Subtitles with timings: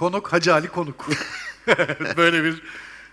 [0.00, 1.06] Konuk Hacı Ali Konuk.
[2.16, 2.62] Böyle bir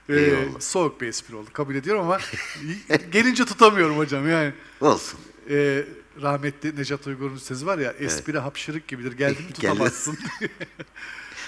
[0.09, 1.49] e, soğuk bir espri oldu.
[1.53, 2.17] Kabul ediyorum ama
[3.11, 4.53] gelince tutamıyorum hocam yani.
[4.81, 5.19] Olsun.
[5.49, 5.85] E,
[6.21, 10.17] rahmetli Necat Uygur'un sözü var ya, espri hapşırık gibidir, geldi mi tutamazsın.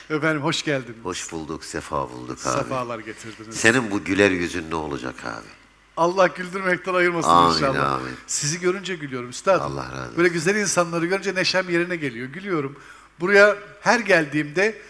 [0.09, 0.97] Efendim hoş geldiniz.
[1.03, 2.57] Hoş bulduk, sefa bulduk abi.
[2.57, 3.55] Sefalar getirdiniz.
[3.55, 5.47] Senin bu güler yüzün ne olacak abi?
[5.97, 7.91] Allah güldürmekten ayırmasın Amin, inşallah.
[7.91, 8.13] amin.
[8.27, 9.71] Sizi görünce gülüyorum üstadım.
[9.71, 10.17] Allah razı olsun.
[10.17, 12.27] Böyle güzel insanları görünce neşem yerine geliyor.
[12.27, 12.79] Gülüyorum.
[13.19, 14.81] Buraya her geldiğimde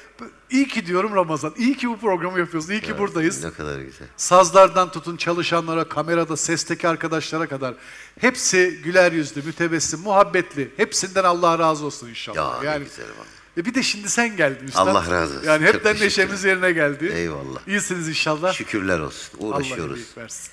[0.50, 1.54] iyi ki diyorum Ramazan.
[1.58, 2.72] İyi ki bu programı yapıyorsun.
[2.72, 3.44] İyi ki buradayız.
[3.44, 4.08] Ne kadar güzel.
[4.18, 7.76] Sazlardan tutun çalışanlara, kamerada, sesteki arkadaşlara kadar
[8.20, 10.72] hepsi güler yüzlü, mütebessim, muhabbetli.
[10.78, 12.38] Hepsinden Allah razı olsun inşallah.
[12.38, 13.28] Ya ne yani güzel vallahi.
[13.58, 14.88] e bir de şimdi sen geldin üstad.
[14.88, 15.48] Allah razı olsun.
[15.48, 17.12] Yani hepten neşemiz yerine geldi.
[17.16, 17.68] Eyvallah.
[17.68, 18.54] İyisiniz inşallah.
[18.54, 19.40] Şükürler olsun.
[19.42, 19.98] Allah Uğraşıyoruz.
[19.98, 20.52] iyilik versin.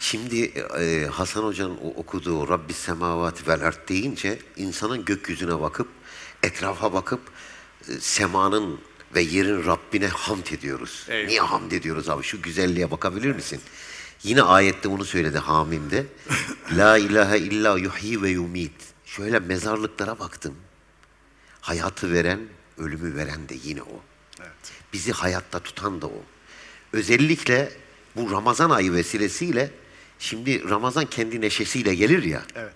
[0.00, 0.42] Şimdi
[0.78, 5.88] e, Hasan Hoca'nın okuduğu Rabbi semavati vel ard deyince insanın gökyüzüne bakıp,
[6.42, 7.20] etrafa bakıp
[7.88, 8.78] e, semanın
[9.14, 11.06] ve yerin Rabbine hamd ediyoruz.
[11.08, 11.28] Eyvallah.
[11.28, 12.22] Niye hamd ediyoruz abi?
[12.22, 13.60] Şu güzelliğe bakabilir misin?
[14.22, 16.06] Yine ayette bunu söyledi Hamim'de.
[16.76, 18.72] La ilahe illa yuhyi ve yumit.
[19.04, 20.54] Şöyle mezarlıklara baktım.
[21.60, 22.40] Hayatı veren,
[22.78, 24.02] ölümü veren de yine o.
[24.40, 24.72] Evet.
[24.92, 26.22] Bizi hayatta tutan da o.
[26.92, 27.72] Özellikle
[28.16, 29.70] bu Ramazan ayı vesilesiyle
[30.18, 32.42] şimdi Ramazan kendi neşesiyle gelir ya.
[32.54, 32.74] Evet.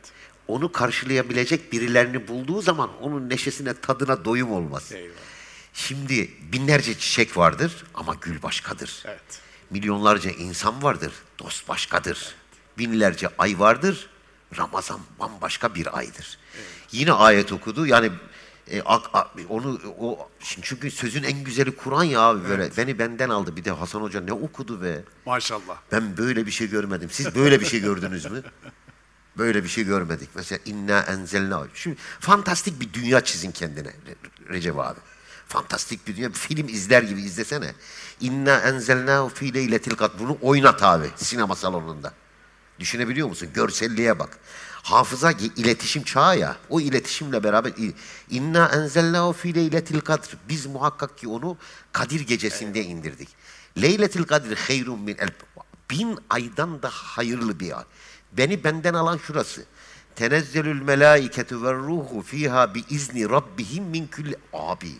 [0.48, 4.92] Onu karşılayabilecek birilerini bulduğu zaman onun neşesine, tadına doyum olmaz.
[4.92, 5.31] Eyvallah.
[5.72, 9.02] Şimdi binlerce çiçek vardır ama gül başkadır.
[9.06, 9.40] Evet.
[9.70, 12.34] Milyonlarca insan vardır, dost başkadır.
[12.78, 14.10] Binlerce ay vardır,
[14.56, 16.38] Ramazan bambaşka bir aydır.
[16.92, 18.12] Yine ayet okudu, yani
[18.70, 22.98] e, ak- a- onu o şimdi çünkü sözün en güzeli Kur'an ya abi böyle beni
[22.98, 25.02] benden aldı bir de Hasan Hoca ne okudu be.
[25.26, 25.76] Maşallah.
[25.92, 27.10] Ben böyle bir şey görmedim.
[27.12, 28.42] Siz böyle bir şey gördünüz mü?
[29.38, 30.28] Böyle bir şey görmedik.
[30.34, 31.66] Mesela inna enzelna.
[31.74, 34.98] Şimdi fantastik bir dünya çizin kendine Re- Recep abi.
[35.52, 36.30] Fantastik bir dünya.
[36.30, 37.72] Bir film izler gibi izlesene.
[38.20, 40.18] İnna enzelna fi leyletil kadr.
[40.18, 42.12] Bunu oynat abi sinema salonunda.
[42.80, 43.48] Düşünebiliyor musun?
[43.54, 44.38] Görselliğe bak.
[44.82, 46.56] Hafıza iletişim çağı ya.
[46.68, 47.72] O iletişimle beraber
[48.30, 50.36] inna enzelna fi leyletil kadr.
[50.48, 51.56] Biz muhakkak ki onu
[51.92, 53.28] Kadir gecesinde indirdik.
[53.82, 55.30] Leyletil kadr hayrun min el
[55.90, 57.84] bin aydan da hayırlı bir ay.
[58.32, 59.64] Beni benden alan şurası.
[60.16, 64.92] Tenezzelül melaiketu ve ruhu fiha bi izni rabbihim min kulli abi.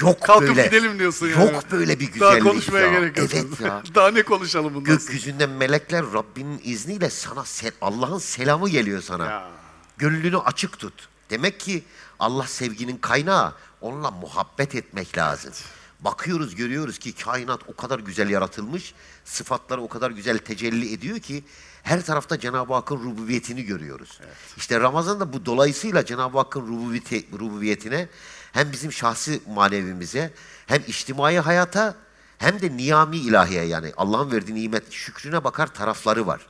[0.00, 0.66] Yok Kalkıp böyle.
[0.66, 1.52] gidelim diyorsun yani.
[1.52, 2.92] Yok böyle bir Daha güzellik konuşmaya ya.
[3.00, 3.28] gerek yok.
[3.34, 3.82] Evet ya.
[3.94, 4.84] Daha ne konuşalım bundan?
[4.96, 9.26] Gökyüzünden melekler Rabbinin izniyle sana se- Allah'ın selamı geliyor sana.
[9.26, 9.50] Ya.
[9.98, 11.08] Gönlünü açık tut.
[11.30, 11.82] Demek ki
[12.18, 13.54] Allah sevginin kaynağı.
[13.80, 15.52] Onunla muhabbet etmek lazım.
[16.00, 18.94] Bakıyoruz görüyoruz ki kainat o kadar güzel yaratılmış.
[19.24, 21.44] Sıfatları o kadar güzel tecelli ediyor ki
[21.82, 24.20] her tarafta Cenab-ı Hakk'ın rububiyetini görüyoruz.
[24.56, 28.08] İşte Ramazan'da bu dolayısıyla Cenab-ı Hakk'ın rububiyeti, rububiyetine
[28.52, 30.32] hem bizim şahsi manevimize
[30.66, 31.94] hem içtimai hayata
[32.38, 36.40] hem de niyami ilahiye yani Allah'ın verdiği nimet şükrüne bakar tarafları var.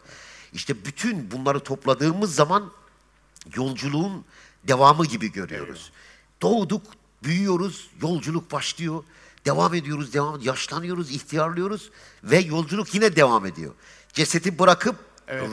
[0.52, 2.72] İşte bütün bunları topladığımız zaman
[3.56, 4.24] yolculuğun
[4.68, 5.92] devamı gibi görüyoruz.
[6.42, 6.82] Doğduk,
[7.24, 9.04] büyüyoruz, yolculuk başlıyor.
[9.44, 10.46] Devam ediyoruz, devam ediyoruz.
[10.46, 11.90] Yaşlanıyoruz, ihtiyarlıyoruz
[12.24, 13.74] ve yolculuk yine devam ediyor.
[14.12, 14.96] Cesedi bırakıp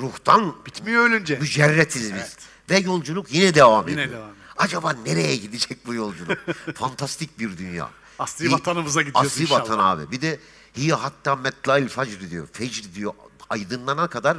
[0.02, 1.40] ruhtan Bitmiyor ölünce.
[1.40, 2.12] mücerretiz biz.
[2.12, 2.38] Evet.
[2.69, 4.18] Ve yolculuk yine devam Yine ediyor.
[4.19, 4.47] devam ediyor.
[4.57, 6.38] Acaba nereye gidecek bu yolculuk?
[6.75, 7.90] Fantastik bir dünya.
[8.19, 9.62] Asli vatanımıza gidiyoruz Asli inşallah.
[9.62, 10.12] vatan abi.
[10.12, 10.40] Bir de
[10.78, 12.47] hiye hatta metlail facr diyor.
[12.53, 13.13] Fecr diyor.
[13.50, 14.38] Aydınlana kadar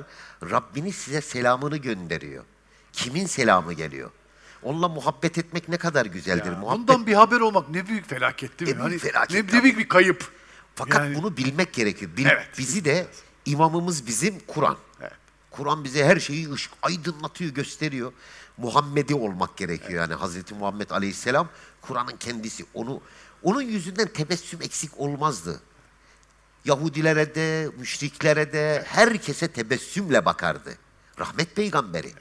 [0.50, 2.44] Rabbiniz size selamını gönderiyor.
[2.92, 4.10] Kimin selamı geliyor?
[4.62, 6.52] Onunla muhabbet etmek ne kadar güzeldir.
[6.52, 8.82] Ya, muhabbet Bundan bir haber olmak ne büyük felaket değil mi?
[8.82, 10.30] Ne büyük felaket ne, ne büyük bir kayıp.
[10.74, 12.10] Fakat Yani- bunu bilmek gerekiyor.
[12.16, 12.48] Bil- Evet.
[12.58, 13.06] Bizi de
[13.46, 14.76] imamımız bizim Kur'an.
[15.00, 15.12] Evet.
[15.50, 18.12] Kur'an bize her şeyi ışık aydınlatıyor, gösteriyor.
[18.58, 21.48] Muhammedi olmak gerekiyor yani Hazreti Muhammed Aleyhisselam
[21.80, 22.64] Kur'an'ın kendisi.
[22.74, 23.00] Onu
[23.42, 25.60] onun yüzünden tebessüm eksik olmazdı.
[26.64, 30.74] Yahudilere de, müşriklere de herkese tebessümle bakardı.
[31.18, 32.12] Rahmet peygamberi.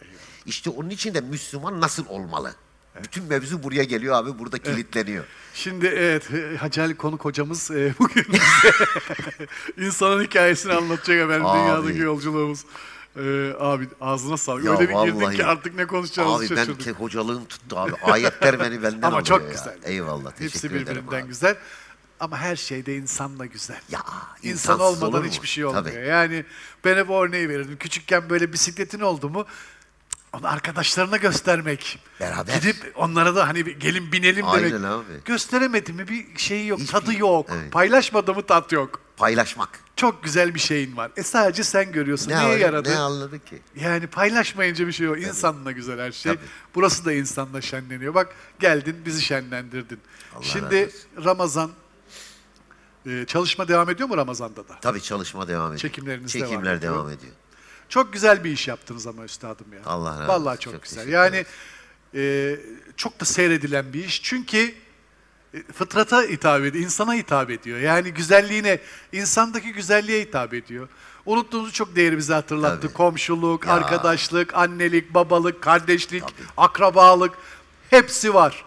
[0.46, 2.56] İşte onun için de Müslüman nasıl olmalı?
[3.03, 5.26] Bütün mevzu buraya geliyor abi, burada kilitleniyor.
[5.53, 8.73] Şimdi evet Hacı Ali Konuk hocamız e, bugün bize
[9.88, 11.59] insanın hikayesini anlatacak efendim Abi.
[11.59, 12.66] dünyadaki yolculuğumuz.
[13.17, 14.64] E, abi ağzına sağlık.
[14.66, 15.35] Ya Öyle bir girdin vallahi.
[15.35, 16.87] ki artık ne konuşacağımızı Abi ben şaşırdık.
[16.87, 17.91] ke- hocalığım tuttu abi.
[18.03, 19.49] Ayetler beni benden Ama alıyor çok ya.
[19.49, 19.78] güzel.
[19.84, 21.28] Eyvallah teşekkür Hepsi ederim birbirinden abi.
[21.28, 21.55] güzel.
[22.19, 23.79] Ama her şeyde insanla güzel.
[23.91, 23.99] Ya
[24.43, 25.28] İnsan insansız olmadan mu?
[25.29, 25.85] hiçbir şey olmuyor.
[25.85, 26.05] Tabii.
[26.08, 26.46] Yani
[26.85, 27.78] ben hep o örneği verirdim.
[27.78, 29.46] Küçükken böyle bisikletin oldu mu
[30.34, 31.99] onu arkadaşlarına göstermek.
[32.20, 32.53] Beraber.
[32.55, 34.85] Gidip onlara da hani bir gelin binelim Aynen demek.
[34.91, 35.03] abi.
[35.25, 37.49] Gösteremedi mi bir şeyi yok, Hiçbir- tadı yok.
[37.53, 37.72] Evet.
[37.72, 38.99] Paylaşmadı mı tat yok.
[39.17, 39.79] Paylaşmak.
[39.97, 41.11] Çok güzel bir şeyin var.
[41.17, 42.29] E sadece sen görüyorsun.
[42.32, 42.90] Ne, Neye al- yaradı?
[42.90, 43.59] ne anladı ki?
[43.76, 45.22] Yani paylaşmayınca bir şey yok.
[45.22, 46.34] İnsanla güzel her şey.
[46.34, 46.46] Tabii.
[46.76, 48.14] Burası da insanla şenleniyor.
[48.16, 49.99] Bak geldin bizi şenlendirdin.
[50.35, 50.90] Allah Şimdi
[51.26, 51.72] Ramazan
[53.05, 54.79] e, çalışma devam ediyor mu Ramazan'da da?
[54.82, 55.79] Tabii çalışma devam ediyor.
[55.79, 56.94] Çekimleriniz devam Çekimler ediyor.
[56.94, 57.34] devam ediyor.
[57.90, 59.79] Çok güzel bir iş yaptınız ama üstadım ya.
[59.85, 60.59] Allah razı Vallahi olsun.
[60.64, 61.08] çok, Çok güzel.
[61.08, 61.46] Yani
[62.16, 62.55] e,
[62.97, 64.23] çok da seyredilen bir iş.
[64.23, 64.73] Çünkü
[65.73, 67.79] fıtrata hitap ediyor, insana hitap ediyor.
[67.79, 68.79] Yani güzelliğine,
[69.11, 70.88] insandaki güzelliğe hitap ediyor.
[71.26, 72.82] Unuttuğumuz çok değeri bize hatırlattı.
[72.82, 72.94] Tabii.
[72.94, 73.73] Komşuluk, Ya.
[73.73, 76.23] arkadaşlık, annelik, babalık, kardeşlik,
[76.58, 77.34] akrabalık
[77.90, 78.66] hepsi var.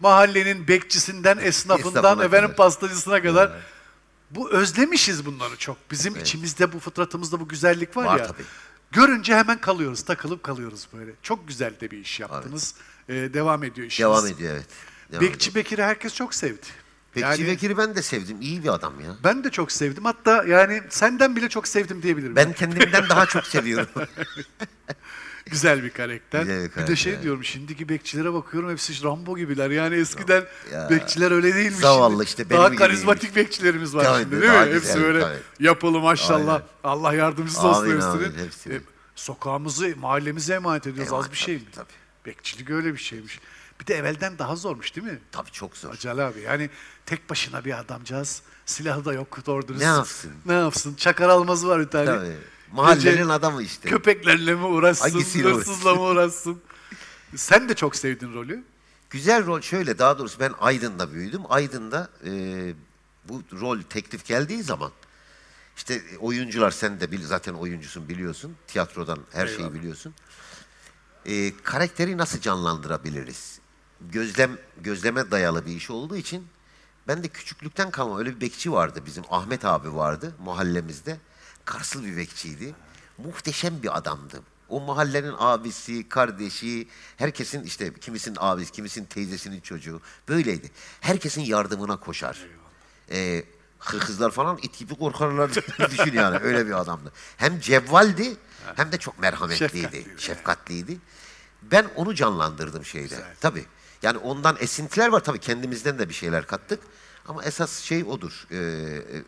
[0.00, 2.56] Mahallenin bekçisinden, esnafından, Esnafına efendim kadar.
[2.56, 3.52] pastacısına kadar.
[4.30, 5.76] Bu özlemişiz bunları çok.
[5.90, 8.26] Bizim içimizde bu fıtratımızda bu güzellik var, Var ya.
[8.26, 8.42] tabii.
[8.92, 11.10] Görünce hemen kalıyoruz, takılıp kalıyoruz böyle.
[11.22, 12.74] Çok güzel de bir iş yaptınız.
[13.08, 14.06] Ee, devam ediyor işiniz.
[14.10, 14.66] Devam ediyor evet.
[15.12, 15.54] Devam Bekçi.
[15.54, 16.66] Bekir'i herkes çok sevdi.
[17.16, 18.36] Bekçi Yani Bekir'i ben de sevdim.
[18.40, 19.16] İyi bir adam ya.
[19.24, 20.04] ben de çok sevdim.
[20.04, 22.36] Hatta yani senden bile çok sevdim diyebilirim.
[22.36, 23.88] Ben kendimden daha çok seviyorum.
[25.50, 26.40] Güzel bir karakter.
[26.40, 29.70] Güzel bir bir de karakter, şey diyorum şimdiki bekçilere bakıyorum hepsi Rambo gibiler.
[29.70, 30.90] Yani eskiden Ya.
[30.90, 31.80] bekçiler öyle değilmiş.
[31.80, 32.24] Zavallı şimdi.
[32.24, 34.58] işte, benim Daha gibi karizmatik bekçilerimiz var Tabii, şimdi değil mi?
[34.58, 35.38] Hepsi güzel, böyle tabii.
[35.60, 36.52] yapılı maşallah.
[36.54, 36.66] Aynen.
[36.84, 38.44] Allah yardımcısı olsun hepsinin.
[38.44, 38.74] hepsinin.
[38.74, 38.80] E,
[39.16, 41.08] sokağımızı, mahallemize emanet ediyoruz.
[41.12, 41.62] Emanet, Az bir şey mi?
[41.74, 42.26] tabii, tabii.
[42.26, 43.40] Bekçilik öyle bir şeymiş.
[43.80, 45.18] Bir de evvelden daha zormuş değil mi?
[45.32, 45.90] Tabii çok zor.
[45.90, 46.40] Acele abi.
[46.40, 46.70] Yani
[47.06, 48.42] tek başına bir adamcağız.
[48.66, 49.80] Silahı da yok doğru dürüst.
[49.80, 50.32] Ne yapsın?
[50.46, 50.94] Ne yapsın?
[50.94, 52.06] Çakar almazı var bir tane.
[52.06, 52.36] Tabii.
[52.72, 53.88] Mahallenin Gece adamı işte.
[53.88, 56.62] Köpeklerle mi uğraşsın, Hangisiyle hırsızla mı uğraşsın?
[57.36, 58.64] Sen de çok sevdin rolü.
[59.10, 61.42] Güzel rol şöyle daha doğrusu ben Aydın'da büyüdüm.
[61.48, 62.30] Aydın'da e,
[63.28, 64.92] bu rol teklif geldiği zaman
[65.76, 68.56] işte oyuncular sen de bil, zaten oyuncusun biliyorsun.
[68.66, 69.74] Tiyatrodan her şeyi Eyvallah.
[69.74, 70.14] biliyorsun.
[71.26, 73.58] E, karakteri nasıl canlandırabiliriz?
[74.10, 76.46] Gözlem gözleme dayalı bir iş olduğu için
[77.08, 81.16] ben de küçüklükten kalma öyle bir bekçi vardı bizim Ahmet abi vardı mahallemizde.
[81.64, 82.74] Karslı bir bekçiydi.
[83.18, 84.42] Muhteşem bir adamdı.
[84.68, 90.70] O mahallenin abisi, kardeşi, herkesin işte kimisinin abisi, kimisinin teyzesinin çocuğu böyleydi.
[91.00, 92.38] Herkesin yardımına koşar.
[93.10, 93.44] Ee,
[93.78, 95.50] kızlar falan it gibi korkarlar
[95.90, 97.12] düşün yani öyle bir adamdı.
[97.36, 98.36] Hem cevvaldi
[98.76, 100.22] hem de çok merhametliydi, Şefkatliydi.
[100.22, 100.98] şefkatliydi.
[101.62, 103.24] Ben onu canlandırdım şeyde.
[103.40, 103.64] Tabii.
[104.02, 106.80] Yani ondan esintiler var tabii kendimizden de bir şeyler kattık.
[107.26, 108.46] Ama esas şey odur.
[108.50, 109.22] Ee, e,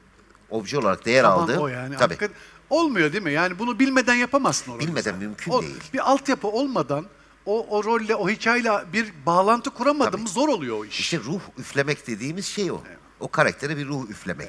[0.51, 1.59] obje olarak değer Tamam, aldı.
[1.59, 1.97] o yani.
[1.97, 2.15] Tabii.
[2.15, 2.37] Hakikaten
[2.71, 3.33] Olmuyor değil mi?
[3.33, 5.81] Yani bunu bilmeden yapamazsın o rolü Bilmeden mümkün O- değil.
[5.93, 7.07] Bir altyapı olmadan
[7.47, 11.01] o, o rolle, o hikayeyle bir bağlantı kuramadın mı zor oluyor o iş.
[11.01, 12.83] İşte ruh üflemek dediğimiz şey o.
[13.21, 14.49] O karaktere bir ruh üflemek.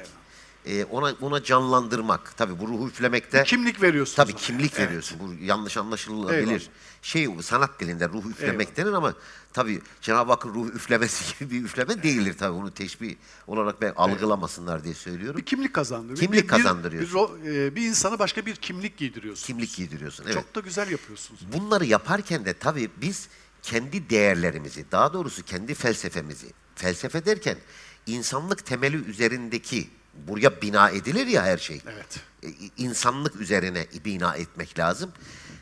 [0.66, 2.36] Ee, ona ona canlandırmak.
[2.36, 4.16] Tabii bu ruhu üflemekte Kimlik veriyorsun.
[4.16, 5.18] tabii kimlik veriyorsun.
[5.20, 6.38] Bu yanlış anlaşılabilir.
[6.38, 6.60] Eyvallah.
[7.02, 9.14] Şey sanat dilinde ruh üflemek denir ama
[9.52, 12.56] tabii Cenab-ı Hakk'ın ruh üflemesi gibi bir üfleme değildir tabii.
[12.56, 13.16] Bunu teşbih
[13.46, 15.36] olarak ben algılamasınlar diye söylüyorum.
[15.40, 16.18] Bir kimlik kazandırıyor.
[16.18, 17.10] Kimlik Bir- kazandırıyorsun.
[17.12, 19.46] Bir, ro- e, bir insana başka bir kimlik giydiriyorsun.
[19.46, 20.24] Kimlik giydiriyorsun.
[20.24, 20.34] Evet.
[20.34, 21.40] Çok da güzel yapıyorsunuz.
[21.52, 23.28] Bunları yaparken de tabii biz
[23.62, 27.56] kendi değerlerimizi, daha doğrusu kendi felsefemizi, felsefe derken
[28.06, 29.88] insanlık temeli üzerindeki,
[30.28, 31.80] buraya bina edilir ya her şey.
[31.92, 32.20] Evet.
[32.42, 35.12] E, insanlık üzerine bina etmek lazım.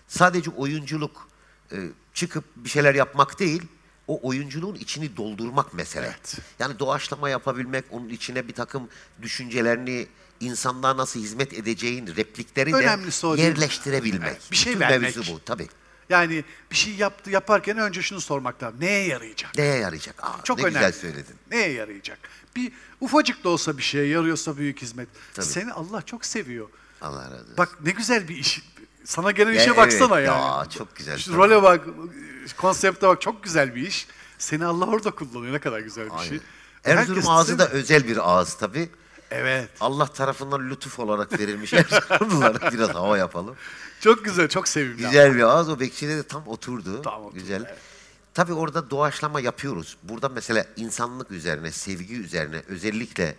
[0.08, 1.28] Sadece oyunculuk
[1.72, 1.76] e,
[2.14, 3.62] çıkıp bir şeyler yapmak değil,
[4.08, 6.06] o oyunculuğun içini doldurmak mesele.
[6.06, 6.38] Evet.
[6.58, 8.88] Yani doğaçlama yapabilmek, onun içine bir takım
[9.22, 10.06] düşüncelerini,
[10.40, 14.28] insanlığa nasıl hizmet edeceğin replikleri Önemlisi de yerleştirebilmek.
[14.28, 15.16] Evet, bir şey Bütün vermek.
[15.16, 15.68] mevzu bu tabii.
[16.08, 18.80] Yani bir şey yaptı yaparken önce şunu sormak lazım.
[18.80, 19.58] Neye yarayacak?
[19.58, 20.24] Neye yarayacak?
[20.24, 20.74] Aa, Çok ne önemli.
[20.74, 21.36] güzel söyledin.
[21.50, 22.18] Neye yarayacak?
[22.56, 25.08] Bir ufacık da olsa bir şeye yarıyorsa büyük hizmet.
[25.34, 25.46] Tabii.
[25.46, 26.68] Seni Allah çok seviyor.
[27.02, 27.56] Allah razı olsun.
[27.58, 28.62] Bak ne güzel bir iş.
[29.04, 30.70] Sana gelen işe evet, baksana ya yani.
[30.70, 31.86] çok güzel, Şu role bak,
[32.56, 34.06] konsepte bak çok güzel bir iş.
[34.38, 35.52] Seni Allah orada kullanıyor.
[35.54, 36.40] Ne kadar güzel bir şey.
[36.84, 37.00] Aynen.
[37.00, 38.88] Erzurum Herkes ağzı da özel bir ağız tabii.
[39.34, 39.68] Evet.
[39.80, 43.56] Allah tarafından lütuf olarak verilmiş Erzurumlulara biraz hava yapalım.
[44.00, 44.96] Çok güzel, çok sevimli.
[44.96, 45.68] Güzel bir ağız.
[45.68, 47.02] O bekçide de tam oturdu.
[47.02, 47.64] Tam oturdu, Güzel.
[47.66, 47.78] evet.
[48.34, 49.96] Tabii orada doğaçlama yapıyoruz.
[50.02, 53.34] Burada mesela insanlık üzerine, sevgi üzerine özellikle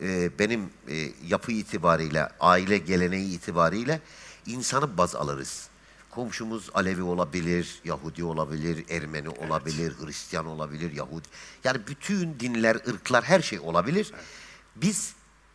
[0.00, 4.00] e, benim e, yapı itibariyle, aile geleneği itibariyle
[4.46, 5.68] insanı baz alırız.
[6.10, 11.28] Komşumuz Alevi olabilir, Yahudi olabilir, Ermeni olabilir, Hristiyan olabilir, Yahudi.
[11.64, 14.12] Yani bütün dinler, ırklar her şey olabilir.
[14.76, 15.13] Biz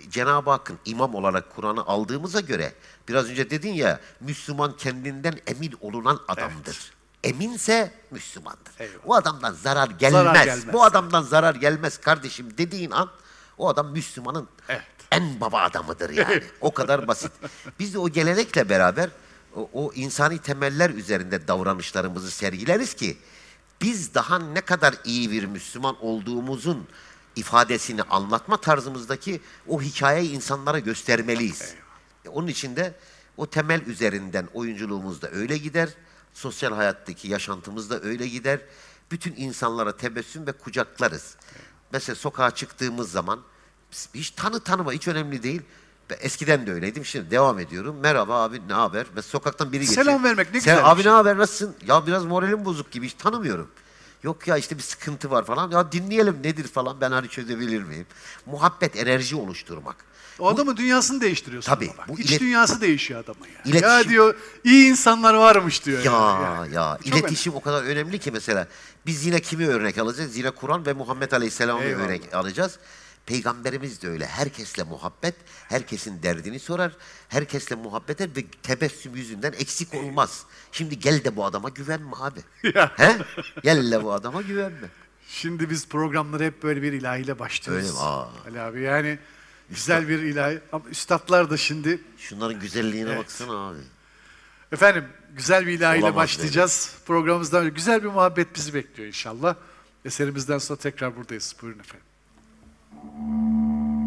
[0.10, 2.74] Cenab-ı Hakk'ın imam olarak Kur'an'ı aldığımıza göre
[3.08, 6.94] biraz önce dedin ya Müslüman kendinden emin olunan adamdır.
[7.24, 8.74] Eminse Müslümandır.
[8.80, 9.00] Eyvallah.
[9.06, 10.24] O adamdan zarar gelmez.
[10.24, 10.74] Zarar gelmez.
[10.74, 13.10] Bu adamdan zarar gelmez kardeşim dediğin an
[13.58, 14.84] o adam Müslümanın Evet.
[15.12, 16.44] en baba adamıdır yani.
[16.62, 17.32] o kadar basit.
[17.80, 19.10] Biz de o gelenekle beraber
[19.56, 23.18] o, o insani temeller üzerinde davranışlarımızı sergileriz ki
[23.82, 26.88] biz daha ne kadar iyi bir Müslüman olduğumuzun
[27.40, 31.74] ifadesini anlatma tarzımızdaki o hikayeyi insanlara göstermeliyiz.
[32.28, 32.94] Onun için de
[33.38, 35.90] o temel üzerinden oyunculuğumuz da öyle gider.
[36.34, 38.60] Sosyal hayattaki yaşantımız da öyle gider.
[39.12, 41.36] Bütün insanlara tebessüm ve kucaklarız.
[41.94, 43.40] Mesela sokağa çıktığımız zaman
[44.14, 45.62] hiç tanı tanıma hiç önemli değil.
[46.20, 47.06] Eskiden de öyleydim.
[47.06, 47.96] Şimdi devam ediyorum.
[48.02, 49.06] Merhaba abi ne haber?
[49.16, 50.06] Ve sokaktan biri geçiyor.
[50.06, 51.76] Selam vermek ne güzel Abi şey." ne haber nasılsın?
[51.88, 53.70] Ya biraz moralim bozuk gibi hiç tanımıyorum.
[54.24, 55.72] Yok ya işte bir sıkıntı var falan.
[55.72, 58.06] Ya dinleyelim nedir falan ben hani çözebilir miyim?
[58.46, 59.96] Muhabbet, enerji oluşturmak.
[60.40, 61.72] O adamın dünyasını değiştiriyorsun.
[61.72, 62.08] Tabii, bak.
[62.10, 63.54] bu İç ilet- dünyası değişiyor adamın ya.
[63.54, 63.62] Ya
[64.00, 66.04] İletişim- diyor iyi insanlar varmış diyor.
[66.04, 66.12] Ya
[66.44, 66.74] yani.
[66.76, 68.68] ya Çok iletişim o kadar önemli ki mesela
[69.06, 70.38] biz yine kimi örnek alacağız?
[70.38, 72.80] Yine Kur'an ve Muhammed Aleyhisselam'ı örnek alacağız.
[73.30, 74.26] Peygamberimiz de öyle.
[74.28, 75.36] Herkesle muhabbet,
[75.68, 76.92] herkesin derdini sorar,
[77.30, 80.44] herkesle muhabbet eder ve tebessüm yüzünden eksik olmaz.
[80.72, 82.40] Şimdi gel de bu adama güvenme abi.
[82.98, 83.18] He?
[83.64, 84.88] Gel de bu adama güvenme.
[85.28, 87.86] Şimdi biz programları hep böyle bir ilahiyle başlıyoruz.
[87.86, 88.00] Öyle mi?
[88.00, 88.28] Aa.
[88.48, 89.20] Ali abi yani
[89.70, 90.60] güzel bir ilahi.
[90.72, 93.20] Ama üstadlar da şimdi Şunların güzelliğine Evet.
[93.20, 93.80] baksana abi.
[94.72, 95.06] efendim
[95.36, 96.94] güzel bir ilahiyle Olamaz başlayacağız.
[97.06, 99.56] Programımızdan önce güzel bir muhabbet bizi bekliyor inşallah.
[100.06, 101.56] Eserimizden sonra tekrar buradayız.
[101.62, 102.06] Buyurun efendim.
[102.92, 102.98] よ
[103.94, 103.99] し!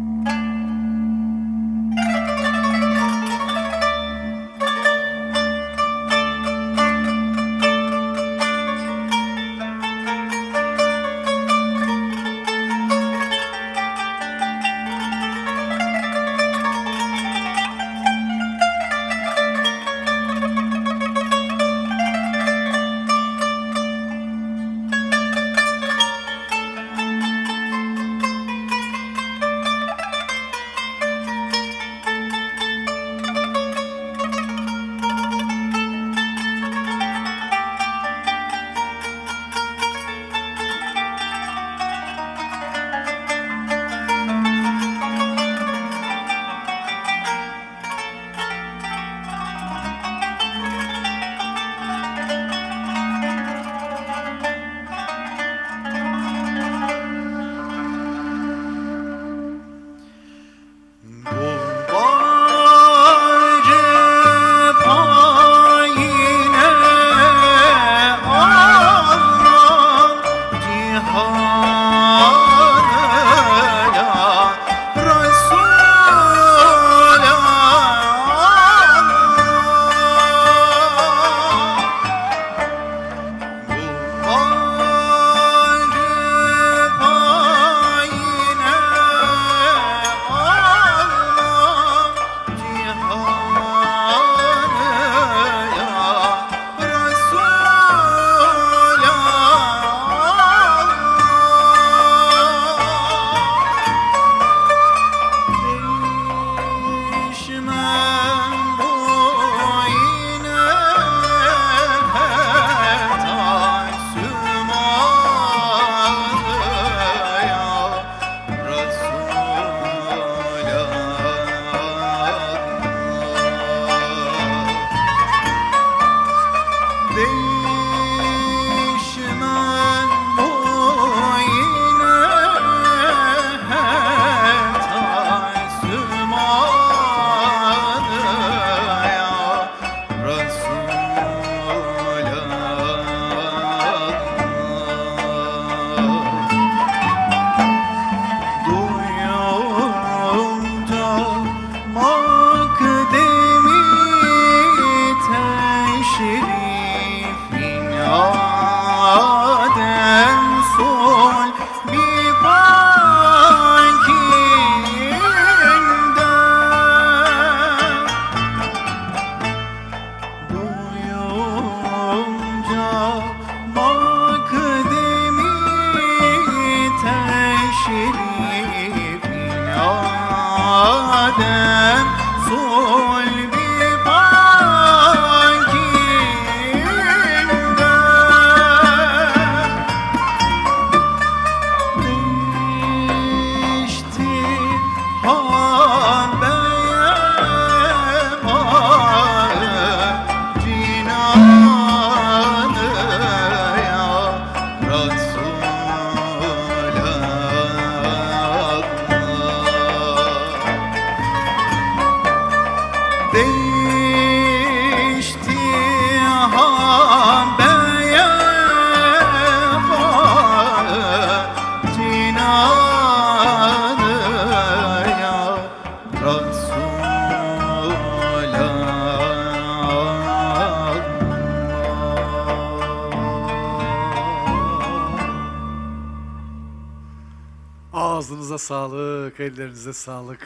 [239.37, 240.39] Sağlık, ellerinize sağlık.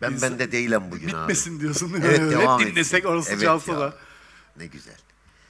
[0.00, 1.22] Ben İnsan- bende değilim bugün abi.
[1.22, 1.92] Bitmesin diyorsun.
[2.04, 3.96] Evet devam Hep dinlesek orası evet çalsa da.
[4.56, 4.96] Ne güzel.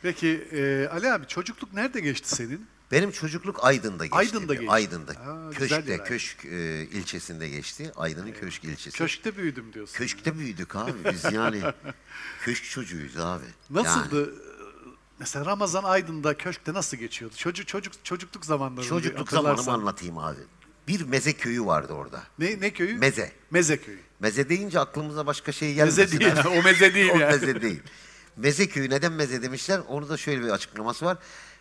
[0.03, 2.67] Peki e, Ali abi çocukluk nerede geçti senin?
[2.93, 4.19] Benim çocukluk Aydın'da geçti.
[4.19, 4.71] Aydın'da geçti.
[4.71, 5.13] Aydın'da.
[5.13, 6.05] Aa, Köşk'te.
[6.05, 7.93] Köşk e, ilçesinde geçti.
[7.97, 8.99] Aydın'ın Köşk ilçesi.
[8.99, 9.95] Köşkte büyüdüm diyorsun.
[9.95, 11.63] Köşkte büyüdük abi biz yani.
[12.45, 13.45] Köşk çocuğuyuz abi.
[13.45, 14.35] Yani Nasıldı?
[15.19, 17.35] Mesela Ramazan Aydın'da köşkte nasıl geçiyordu?
[17.37, 18.89] Çocuk çocuk çocukluk zamanlarında.
[18.89, 20.41] çocukluk zamanımı anlatayım abi.
[20.89, 22.23] Bir meze köyü vardı orada.
[22.39, 22.95] Ne ne köyü?
[22.99, 23.33] Meze.
[23.51, 23.99] Meze köyü.
[24.21, 26.01] Meze deyince aklımıza başka şey gelmesin.
[26.03, 26.33] Meze değil.
[26.59, 27.33] o meze değil o yani.
[27.33, 27.83] meze değil.
[28.37, 29.81] Meze köyü neden meze demişler?
[29.89, 31.19] Onu da şöyle bir açıklaması var.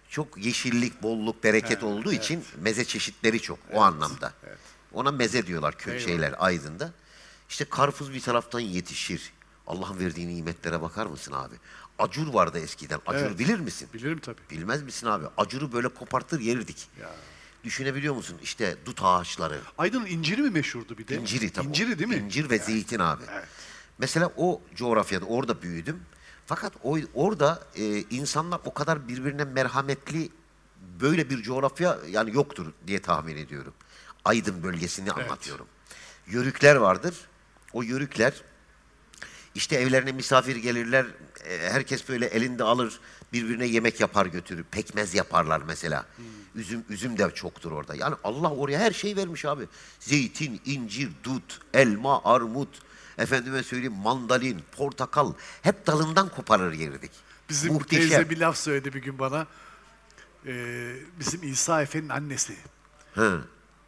[0.09, 4.33] Çok yeşillik, bolluk, bereket olduğu için meze çeşitleri çok o anlamda.
[4.93, 6.07] Ona meze diyorlar köy Eyvallah.
[6.07, 6.91] şeyler Aydın'da.
[7.49, 9.33] İşte karpuz bir taraftan yetişir.
[9.67, 11.55] Allah'ın verdiği nimetlere bakar mısın abi?
[11.99, 12.99] Acur vardı eskiden.
[13.05, 13.39] Acur Evet.
[13.39, 13.87] bilir misin?
[13.93, 14.41] Bilirim tabii.
[14.51, 15.25] Bilmez misin abi?
[15.37, 16.87] Acuru böyle kopartır yerdik.
[17.01, 17.09] Ya.
[17.63, 18.37] Düşünebiliyor musun?
[18.43, 21.15] İşte dut ağaçları, Aydın'ın inciri mi meşhurdu bir de?
[21.15, 21.67] İnciri tabii.
[21.67, 22.15] İnciri değil mi?
[22.15, 23.23] İncir ve zeytin abi.
[23.33, 23.47] evet.
[23.97, 26.01] Mesela o coğrafyada orada büyüdüm.
[26.45, 30.29] Fakat o, orada e, insanlar o kadar birbirine merhametli
[31.01, 33.73] böyle bir coğrafya yani yoktur diye tahmin ediyorum.
[34.25, 35.67] Aydın bölgesini anlatıyorum.
[36.27, 37.15] Yörükler vardır.
[37.73, 38.41] O yörükler
[39.55, 41.05] işte evlerine misafir gelirler.
[41.45, 42.99] e, Herkes böyle elinde alır,
[43.33, 44.63] birbirine yemek yapar götürür.
[44.71, 46.05] Pekmez yaparlar mesela.
[46.55, 47.95] Üzüm üzüm de çoktur orada.
[47.95, 49.67] Yani Allah oraya her şey vermiş abi.
[49.99, 52.69] Zeytin, incir, dut, elma, armut,
[53.17, 57.11] efendime söyleyeyim mandalin, portakal hep dalından koparır yerdik.
[57.49, 58.09] Bizim Muhteşem.
[58.09, 59.47] teyze bir laf söyledi bir gün bana.
[60.45, 62.55] Ee, bizim İsa Efe'nin annesi.
[63.13, 63.43] Hı.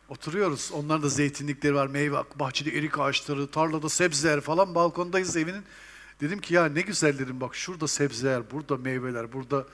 [0.10, 0.70] Oturuyoruz.
[0.74, 1.88] Onların da zeytinlikleri var.
[1.88, 4.76] Meyve, bahçede erik ağaçları, tarlada sebzeler falan.
[4.76, 5.64] Balkondayız evinin.
[6.22, 9.66] Dedim ki ya ne güzel dedim bak şurada sebzeler, burada meyveler, burada...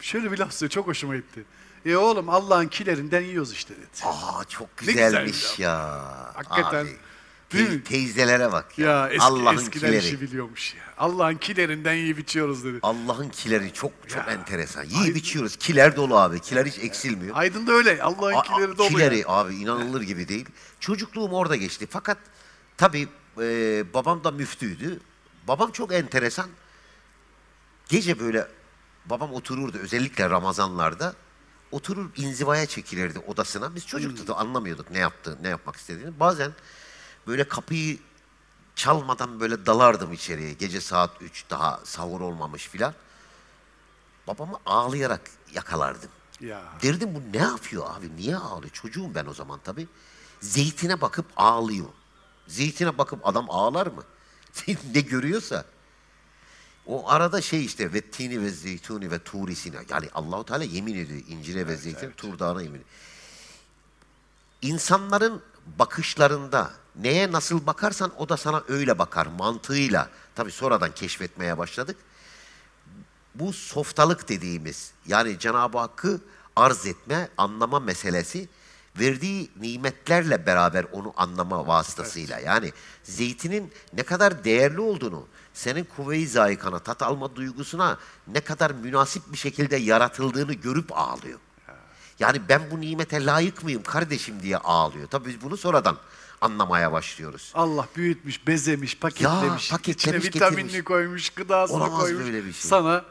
[0.00, 0.74] Şöyle bir laf söyledi.
[0.74, 1.44] Çok hoşuma gitti.
[1.86, 3.86] E oğlum Allah'ın kilerinden yiyoruz işte dedi.
[4.04, 5.78] Aa çok güzel güzelmiş bir ya.
[6.34, 6.84] Hakikaten.
[6.84, 6.96] Abi,
[7.52, 7.84] Değil mi?
[7.84, 8.88] teyzelere bak ya.
[8.90, 10.06] Ya eski, Allah'ın eskiden kileri.
[10.06, 10.82] işi biliyormuş ya.
[10.98, 12.78] Allah'ın kilerinden yiyip içiyoruz dedi.
[12.82, 14.32] Allah'ın kileri çok çok Ya.
[14.32, 14.84] enteresan.
[14.84, 15.56] Yiyip içiyoruz.
[15.56, 16.40] Kiler dolu abi.
[16.40, 17.36] Kiler hiç eksilmiyor.
[17.36, 18.02] Aydın'da öyle.
[18.02, 18.88] Allah'ın kileri dolu.
[18.88, 19.24] Kileri ya.
[19.28, 20.46] abi inanılır gibi değil.
[20.80, 21.86] Çocukluğum orada geçti.
[21.90, 22.18] Fakat
[22.76, 23.08] tabii
[23.40, 25.00] e, babam da müftüydü.
[25.48, 26.46] Babam çok enteresan.
[27.88, 28.46] Gece böyle
[29.06, 31.14] babam otururdu özellikle Ramazanlarda.
[31.72, 33.74] Oturur inzivaya çekilirdi odasına.
[33.74, 36.20] Biz çocuktuk da anlamıyorduk ne yaptı, ne yapmak istediğini.
[36.20, 36.52] Bazen
[37.26, 37.98] böyle kapıyı
[38.74, 40.52] çalmadan böyle dalardım içeriye.
[40.52, 42.94] Gece saat 3 daha sahur olmamış filan.
[44.26, 45.20] Babamı ağlayarak
[45.54, 46.10] yakalardım.
[46.40, 46.62] Ya.
[46.82, 48.16] Derdim bu ne yapıyor abi?
[48.16, 48.72] Niye ağlıyor?
[48.72, 49.88] Çocuğum ben o zaman tabii.
[50.40, 51.88] Zeytine bakıp ağlıyor.
[52.46, 54.02] Zeytine bakıp adam ağlar mı?
[54.94, 55.64] ne görüyorsa.
[56.90, 59.76] O arada şey işte ve tini ve zeytuni ve turisine.
[59.90, 62.82] Yani Allahu Teala yemin ediyor incire ve zeytin tur dağına yemin.
[64.62, 65.42] İnsanların
[65.78, 70.10] bakışlarında neye nasıl bakarsan o da sana öyle bakar mantığıyla.
[70.34, 71.96] Tabii sonradan keşfetmeye başladık
[73.34, 76.20] bu softalık dediğimiz yani Cenab-ı Hakk'ı
[76.56, 78.48] arz etme, anlama meselesi
[78.98, 82.38] verdiği nimetlerle beraber onu anlama vasıtasıyla.
[82.38, 82.72] Yani
[83.02, 89.38] zeytinin ne kadar değerli olduğunu, senin kuvve-i zayikana, tat alma duygusuna ne kadar münasip bir
[89.38, 91.38] şekilde yaratıldığını görüp ağlıyor.
[92.18, 95.08] Yani ben bu nimete layık mıyım kardeşim diye ağlıyor.
[95.08, 95.96] Tabii biz bunu sonradan
[96.40, 97.52] anlamaya başlıyoruz.
[97.54, 99.70] Allah büyütmüş, bezemiş, paketlemiş.
[99.70, 100.84] paketlemiş, içine vitaminini getirmiş.
[100.84, 102.24] koymuş, gıdasını Olamaz koymuş.
[102.24, 102.70] böyle bir şey.
[102.70, 103.04] Sana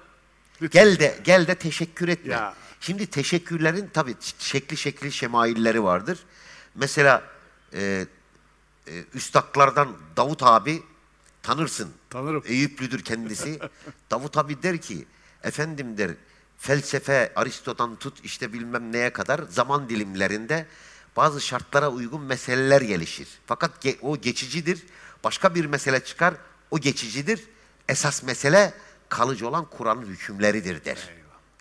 [0.62, 0.84] lütfen.
[0.84, 2.34] Gel de gel de teşekkür etme.
[2.34, 2.54] Ya.
[2.80, 6.20] Şimdi teşekkürlerin tabii şekli şekli şemailleri vardır.
[6.76, 7.24] Mesela
[7.74, 8.06] e,
[8.88, 10.84] e, üstadlardan Davut abi
[11.44, 11.90] tanırsın.
[12.10, 12.44] Tanırım.
[12.46, 13.60] Eyüplüdür kendisi.
[14.12, 15.06] Davut abi der ki
[15.44, 16.12] efendim der
[16.58, 20.68] felsefe Aristo'dan tut işte bilmem neye kadar zaman dilimlerinde
[21.18, 23.28] bazı şartlara uygun meseleler gelişir.
[23.46, 24.84] Fakat ge- o geçicidir.
[25.24, 26.34] Başka bir mesele çıkar.
[26.72, 27.44] O geçicidir.
[27.88, 28.74] Esas mesele
[29.10, 31.10] kalıcı olan Kur'an'ın hükümleridir der.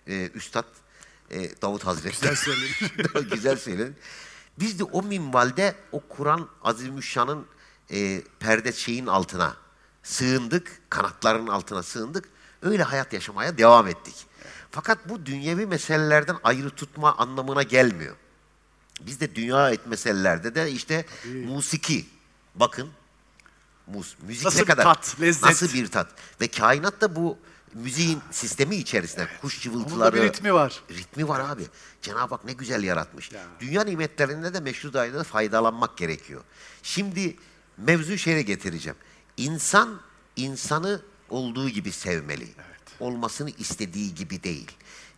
[0.07, 0.65] Ee, Üstad
[1.31, 2.31] e, Davut Hazretleri.
[2.31, 2.83] Güzel söylemiş.
[3.31, 3.95] Güzel söyledin.
[4.59, 7.45] Biz de o minvalde o Kur'an Azimüşşan'ın
[7.91, 9.57] e, perde şeyin altına
[10.03, 12.25] sığındık, kanatlarının altına sığındık.
[12.61, 14.15] Öyle hayat yaşamaya devam ettik.
[14.71, 18.15] Fakat bu dünyevi meselelerden ayrı tutma anlamına gelmiyor.
[19.01, 21.05] Bizde dünya et meselelerde de işte
[21.45, 22.05] musiki.
[22.55, 22.89] Bakın
[23.87, 25.43] mus, müzik Nasıl ne kadar tat, lezzet.
[25.43, 26.07] nasıl bir tat
[26.41, 27.37] ve kainat da bu
[27.73, 30.83] müziğin sistemi içerisinde kuş cıvıltıları Onun bir ritmi var.
[30.89, 31.67] Ritmi var abi.
[32.01, 33.31] Cenab-ı Hak ne güzel yaratmış.
[33.31, 33.41] Ya.
[33.59, 36.41] Dünya nimetlerinde de meşru dairede faydalanmak gerekiyor.
[36.83, 37.35] Şimdi
[37.77, 38.97] mevzu şeye getireceğim.
[39.39, 40.01] İnsan
[40.35, 42.47] insanı olduğu gibi sevmeli.
[42.99, 44.71] Olmasını istediği gibi değil.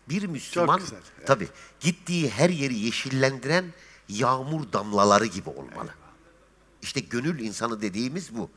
[0.09, 1.27] Bir Müslüman güzel, evet.
[1.27, 1.47] tabii
[1.79, 3.65] gittiği her yeri yeşillendiren
[4.09, 5.89] yağmur damlaları gibi olmalı.
[6.81, 8.49] İşte gönül insanı dediğimiz bu.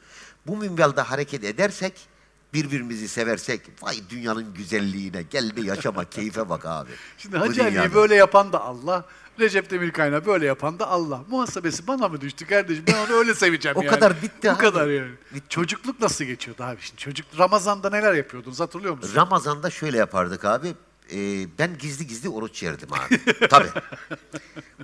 [0.47, 2.09] Bu minvalde hareket edersek,
[2.55, 6.91] birbirimizi seversek, vay dünyanın güzelliğine, gel de yaşama, keyfe bak abi.
[7.19, 9.05] Şimdi Hacı Ali'yi böyle yapan da Allah.
[9.41, 11.25] Recep Demirkayna böyle yapan da Allah.
[11.31, 12.85] Muhasebesi bana mı düştü kardeşim?
[12.87, 13.91] Ben onu öyle seveceğim O yani.
[13.95, 14.59] kadar bitti Bu abi.
[14.59, 15.11] kadar yani.
[15.49, 17.01] Çocukluk nasıl geçiyordu abi şimdi?
[17.01, 19.13] Çocuk Ramazan'da neler yapıyordunuz hatırlıyor musun?
[19.17, 20.75] Ramazan'da şöyle yapardık abi.
[21.13, 23.21] Ee, ben gizli gizli oruç yerdim abi.
[23.49, 23.69] Tabii.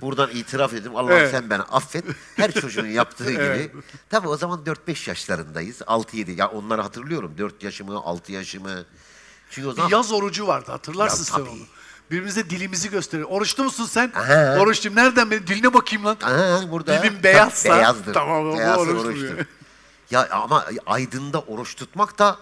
[0.01, 0.95] Buradan itiraf edeyim.
[0.95, 1.31] Allah Evet.
[1.31, 2.03] sen beni affet.
[2.35, 3.41] Her çocuğun yaptığı gibi.
[3.43, 3.71] Evet.
[4.09, 5.81] Tabii o zaman 4-5 yaşlarındayız.
[5.81, 6.31] 6-7.
[6.39, 7.33] Ya onları hatırlıyorum.
[7.37, 8.85] 4 yaşımı, 6 yaşımı.
[9.49, 11.49] Çünkü o Bir zaman yaz orucu vardı hatırlarsın Ya sen tabii.
[11.49, 11.59] onu.
[12.11, 13.29] Birbirimize dilimizi gösteriyor.
[13.29, 14.11] Oruçlu musun sen?
[14.15, 14.57] Aha.
[14.59, 14.95] Oruçluyum.
[14.95, 16.17] Nereden benim diline bakayım lan?
[16.23, 18.13] Aa, burada Dilim beyazsa, beyazdır.
[18.13, 19.45] tamam, bu oruçlu oruçtur.
[20.11, 22.37] Ya ama aydında oruç tutmak da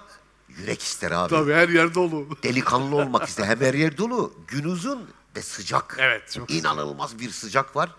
[0.49, 1.29] yürek ister abi.
[1.29, 2.27] Tabii her yer dolu.
[2.43, 3.45] Delikanlı olmak ister.
[3.45, 4.33] Hem her yer dolu.
[4.47, 5.95] Gün uzun ve sıcak.
[5.99, 6.63] Evet, çok sıcak.
[6.63, 7.89] İnanılmaz bir sıcak var.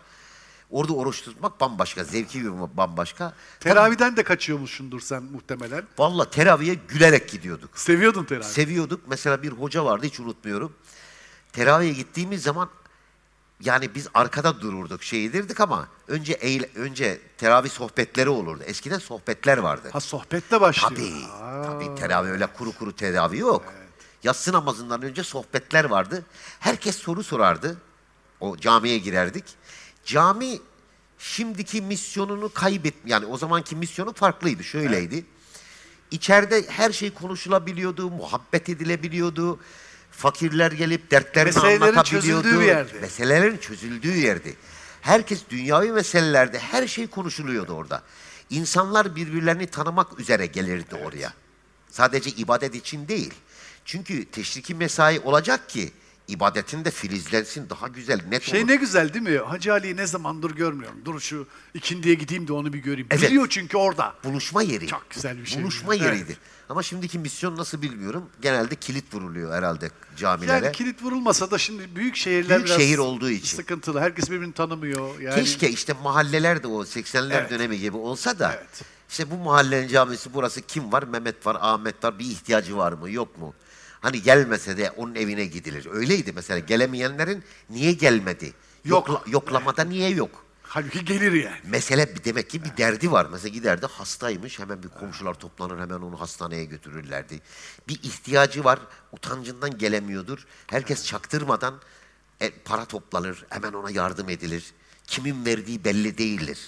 [0.70, 2.04] Orada oruç tutmak bambaşka.
[2.04, 3.34] Zevki bir bambaşka.
[3.60, 5.84] Teraviden de kaçıyormuşsundur sen muhtemelen.
[5.98, 7.78] Valla teraviye gülerek gidiyorduk.
[7.78, 8.44] Seviyordun teravih.
[8.44, 9.00] Seviyorduk.
[9.06, 10.72] Mesela bir hoca vardı hiç unutmuyorum.
[11.52, 12.70] Teraviye gittiğimiz zaman
[13.60, 18.62] yani biz arkada dururduk, şey edirdik ama önce eğle- önce teravih sohbetleri olurdu.
[18.66, 19.88] Eskiden sohbetler vardı.
[19.92, 20.90] ha sohbette başlıyor.
[20.90, 21.24] Tabii.
[21.32, 21.62] Aa.
[21.64, 23.64] Tabii teravih öyle kuru kuru teravih yok.
[24.22, 26.24] Yatsı namazından önce sohbetler vardı.
[26.60, 27.76] Herkes soru sorardı.
[28.40, 29.44] O camiye girerdik.
[30.04, 30.58] Cami
[31.18, 34.64] şimdiki misyonunu kaybet yani o zamanki misyonu farklıydı.
[34.64, 35.24] Şöyleydi.
[36.10, 39.60] İçeride her şey konuşulabiliyordu, muhabbet edilebiliyordu.
[40.10, 42.42] Fakirler gelip dertlerini Meselelerin anlatabiliyordu.
[42.42, 42.92] çözüldüğü bir yerdi.
[43.00, 44.56] Meselelerin çözüldüğü yerdi.
[45.00, 48.02] Herkes dünyavi meselelerde her şey konuşuluyordu orada.
[48.50, 51.32] İnsanlar birbirlerini tanımak üzere gelirdi oraya.
[51.90, 53.34] Sadece ibadet için değil.
[53.84, 55.92] Çünkü teşriki mesai olacak ki
[56.30, 58.68] ibadetin de filizlensin, daha güzel, net Şey olur.
[58.68, 59.38] ne güzel değil mi?
[59.38, 60.98] Hacı Ali'yi ne zamandır görmüyorum.
[61.04, 63.06] Dur şu ikindiye gideyim de onu bir göreyim.
[63.10, 63.22] Evet.
[63.30, 64.14] Biliyor çünkü orada.
[64.24, 64.86] Buluşma yeri.
[64.86, 65.62] Çok güzel bir şey.
[65.62, 66.04] Buluşma Evet.
[66.06, 66.36] yeriydi.
[66.68, 68.24] Ama şimdiki misyon nasıl bilmiyorum.
[68.42, 70.64] Genelde kilit vuruluyor herhalde camilere.
[70.64, 73.56] Yani kilit vurulmasa da şimdi büyük şehirler Büyük biraz şehir olduğu için.
[73.56, 74.00] sıkıntılı.
[74.00, 75.20] Herkes birbirini tanımıyor.
[75.20, 77.50] Yani Keşke işte mahalleler de o 80'ler Evet.
[77.50, 78.82] dönemi gibi olsa da Evet.
[79.10, 81.02] işte bu mahallenin camisi burası kim var?
[81.02, 82.18] Mehmet var, Ahmet var.
[82.18, 83.10] Bir ihtiyacı var mı?
[83.10, 83.54] Yok mu?
[84.00, 85.86] Hani gelmese de onun evine gidilir.
[85.90, 86.58] Öyleydi mesela.
[86.58, 88.52] Gelemeyenlerin niye gelmedi?
[88.84, 89.08] Yok.
[89.08, 90.44] Yokla- yoklamada niye yok?
[90.62, 91.56] halbuki gelir yani.
[91.64, 93.26] Mesele demek ki bir derdi var.
[93.32, 97.40] Mesela giderdi hastaymış hemen bir komşular toplanır hemen onu hastaneye götürürlerdi.
[97.88, 98.78] Bir ihtiyacı var
[99.12, 100.46] utancından gelemiyordur.
[100.66, 101.74] Herkes çaktırmadan
[102.40, 104.72] e, para toplanır hemen ona yardım edilir.
[105.06, 106.58] Kimin verdiği belli değildir.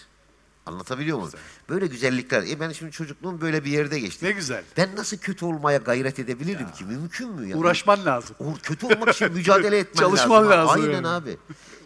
[0.66, 1.32] Anlatabiliyor muyum?
[1.68, 2.42] Böyle güzellikler.
[2.42, 4.26] E ben şimdi çocukluğum böyle bir yerde geçti.
[4.26, 4.64] Ne güzel.
[4.76, 6.84] Ben nasıl kötü olmaya gayret edebilirim ki?
[6.84, 7.48] Mümkün mü?
[7.48, 7.56] ya?
[7.56, 8.36] Uğraşman lazım.
[8.38, 10.50] Uğur kötü olmak için mücadele etmen Çalışman lazım.
[10.50, 11.08] lazım Aynen yani.
[11.08, 11.36] abi.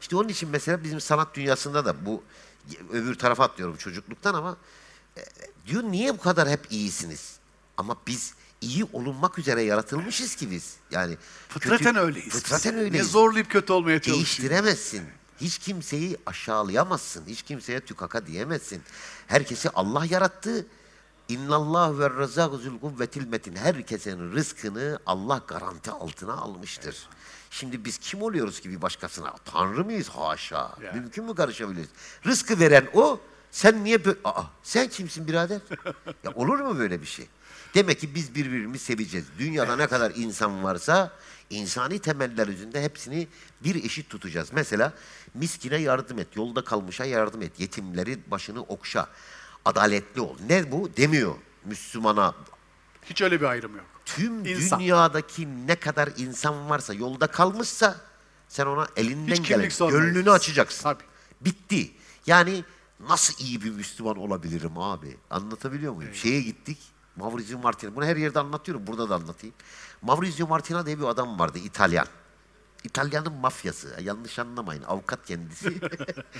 [0.01, 2.23] İşte onun için mesela bizim sanat dünyasında da bu
[2.93, 4.57] öbür tarafa atlıyorum çocukluktan ama
[5.17, 5.21] e,
[5.67, 7.37] diyor niye bu kadar hep iyisiniz?
[7.77, 10.77] Ama biz iyi olunmak üzere yaratılmışız ki biz.
[10.91, 11.17] Yani
[11.49, 12.29] Fıtraten kötü- öyleyiz.
[12.33, 13.11] Fıtraten Ne öyleyiz.
[13.11, 14.17] zorlayıp kötü olmaya çalışıyor.
[14.17, 15.03] Değiştiremezsin.
[15.41, 17.25] Hiç kimseyi aşağılayamazsın.
[17.27, 18.83] Hiç kimseye tükaka diyemezsin.
[19.27, 20.67] Herkesi Allah yarattı.
[21.29, 23.57] İnnallah ve razâku zul kuvvetil metin.
[23.57, 27.09] Herkesin rızkını Allah garanti altına almıştır.
[27.51, 29.35] Şimdi biz kim oluyoruz ki bir başkasına?
[29.45, 30.09] Tanrı mıyız?
[30.09, 30.75] Haşa.
[30.95, 31.89] Mümkün mü karışabiliriz?
[32.27, 33.21] Rızkı veren o.
[33.51, 34.19] Sen niye böyle...
[34.25, 35.61] Aa, sen kimsin birader?
[36.25, 37.27] ya olur mu böyle bir şey?
[37.75, 39.27] Demek ki biz birbirimizi seveceğiz.
[39.39, 41.13] Dünyada ne kadar insan varsa
[41.51, 43.29] insani temeller üzerinde hepsini
[43.65, 44.49] bir eşit tutacağız.
[44.53, 44.93] Mesela
[45.35, 49.07] miskine yardım et, yolda kalmışa yardım et, yetimlerin başını okşa,
[49.65, 50.37] adaletli ol.
[50.49, 50.91] Ne bu?
[50.97, 52.35] Demiyor Müslümana.
[53.05, 53.85] Hiç öyle bir ayrım yok.
[54.05, 54.81] Tüm İnsan.
[54.81, 57.97] dünyadaki ne kadar insan varsa yolda kalmışsa
[58.49, 60.83] sen ona elinden gelen gönlünü açacaksın.
[60.83, 61.05] Tabii.
[61.41, 61.91] Bitti.
[62.27, 62.65] Yani
[63.09, 65.17] nasıl iyi bir Müslüman olabilirim abi?
[65.31, 66.15] Anlatabiliyor muyum?
[66.15, 66.79] Şeye gittik.
[67.17, 67.97] Maurizio Martina.
[67.97, 68.87] Bunu her yerde anlatıyorum.
[68.87, 69.55] Burada da anlatayım.
[70.07, 71.59] Maurizio Martina diye bir adam vardı.
[71.59, 72.07] İtalyan.
[72.85, 73.97] İtalyanın mafyası.
[74.03, 74.83] Yanlış anlamayın.
[74.83, 75.81] Avukat kendisi.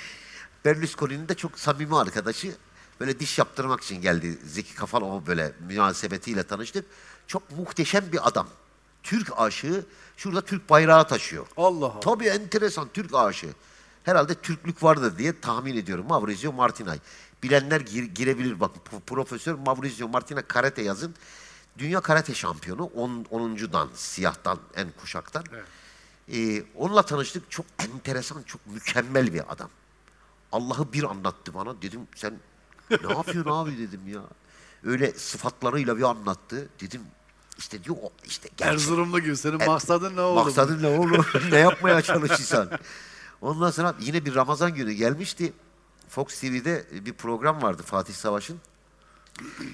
[0.65, 2.55] Berlusconi'nin de çok samimi arkadaşı.
[3.01, 4.39] Böyle diş yaptırmak için geldi.
[4.45, 6.87] Zeki Kafal o böyle münasebetiyle tanıştık.
[7.27, 8.49] Çok muhteşem bir adam.
[9.03, 9.85] Türk aşığı.
[10.17, 11.47] Şurada Türk bayrağı taşıyor.
[11.57, 12.01] Allah Allah.
[12.01, 13.53] Tabii enteresan Türk aşığı.
[14.05, 16.07] Herhalde Türklük vardır diye tahmin ediyorum.
[16.09, 16.99] Maurizio Martinay.
[17.43, 18.61] Bilenler gir- girebilir.
[18.61, 21.15] Bak p- Profesör Maurizio Martina karate yazın.
[21.79, 22.85] Dünya karate şampiyonu.
[22.85, 23.27] 10.
[23.31, 23.57] 10.
[23.73, 25.45] dan, siyahtan, en kuşaktan.
[26.33, 27.51] Ee, onunla tanıştık.
[27.51, 29.71] Çok enteresan, çok mükemmel bir adam.
[30.53, 31.83] Allah'ı bir anlattı bana.
[31.83, 32.35] Dedim sen
[32.91, 34.23] ne yapıyorsun abi dedim ya.
[34.85, 36.69] Öyle sıfatlarıyla bir anlattı.
[36.81, 37.01] Dedim
[37.59, 38.75] işte diyor o işte gerçek.
[38.75, 39.37] Erzurumlu gibi.
[39.37, 40.45] Senin E, maksadın ne oldu?
[40.45, 41.27] Maksadın ne oğlum?
[41.51, 42.71] ne yapmaya çalışırsan?
[43.41, 45.53] Ondan sonra yine bir Ramazan günü gelmişti.
[46.09, 48.61] Fox TV'de bir program vardı Fatih Savaş'ın.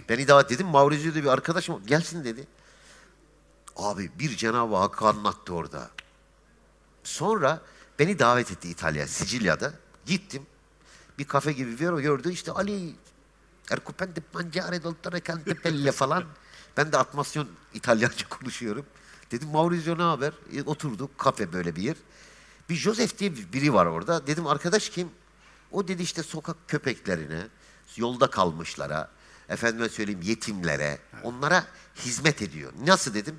[0.08, 0.66] Beni davet dedim.
[0.66, 2.46] Maurizio'da bir arkadaşım gelsin dedi.
[3.76, 5.90] Abi bir Cenab-ı Hakk'ı anlattı orada.
[7.04, 7.60] Sonra
[7.98, 9.72] beni davet etti İtalya, Sicilya'da.
[10.06, 10.42] Gittim.
[11.18, 12.32] Bir kafe gibi bir yer gördü.
[12.32, 12.94] İşte Ali
[13.70, 16.24] Ercupente mangiare dottore cantepelle falan.
[16.76, 18.86] Ben de atmasyon İtalyanca konuşuyorum.
[19.30, 20.32] Dedim Maurizio ne haber?
[20.56, 21.96] E, oturduk kafe böyle bir yer.
[22.68, 24.26] Bir Joseph diye bir- biri var orada.
[24.26, 25.10] Dedim arkadaş kim?
[25.70, 27.46] O dedi işte sokak köpeklerine,
[27.96, 29.10] yolda kalmışlara,
[29.52, 32.72] efendime söyleyeyim yetimlere, onlara hizmet ediyor.
[32.86, 33.36] Nasıl dedim?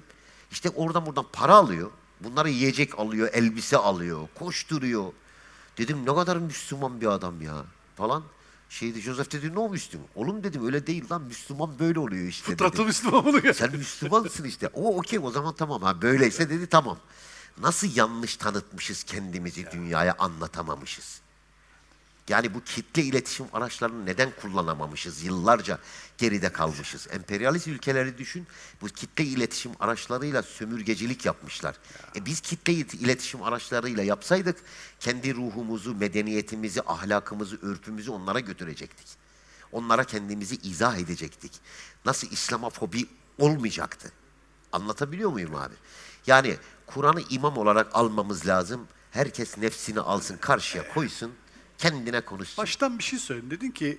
[0.52, 1.91] İşte oradan buradan para alıyor.
[2.19, 5.13] Bunlara yiyecek alıyor, elbise alıyor, koşturuyor.
[5.78, 8.23] Dedim ne kadar Müslüman bir adam ya falan.
[8.69, 10.08] Şeydi Joseph dedi ne o Müslüman?
[10.15, 12.86] Oğlum dedim öyle değil lan Müslüman böyle oluyor işte Fıtratı dedi.
[12.86, 13.54] Müslüman gel.
[13.54, 14.69] Sen Müslümansın işte.
[14.73, 16.97] O okey o zaman tamam ha böyleyse dedi tamam.
[17.58, 21.21] Nasıl yanlış tanıtmışız kendimizi dünyaya anlatamamışız.
[22.30, 25.24] Yani bu kitle iletişim araçlarını neden kullanamamışız?
[25.24, 25.80] Yıllarca
[26.18, 27.08] geride kalmışız.
[27.12, 28.48] Emperyalist ülkeleri düşün.
[28.82, 31.76] Bu kitle iletişim araçlarıyla sömürgecilik yapmışlar.
[32.16, 34.58] E biz kitle il- iletişim araçlarıyla yapsaydık
[35.00, 39.08] kendi ruhumuzu, medeniyetimizi, ahlakımızı, örfümüzü onlara götürecektik.
[39.72, 41.52] Onlara kendimizi izah edecektik.
[42.06, 43.06] Nasıl İslamofobi
[43.38, 44.12] olmayacaktı?
[44.72, 45.74] Anlatabiliyor muyum abi?
[46.28, 48.88] Yani Kur'an'ı imam olarak almamız lazım.
[49.12, 51.32] Herkes nefsini alsın, karşıya koysun,
[51.78, 52.64] kendine konuşsun.
[52.64, 53.50] Baştan bir şey söyledin.
[53.52, 53.98] Dedin ki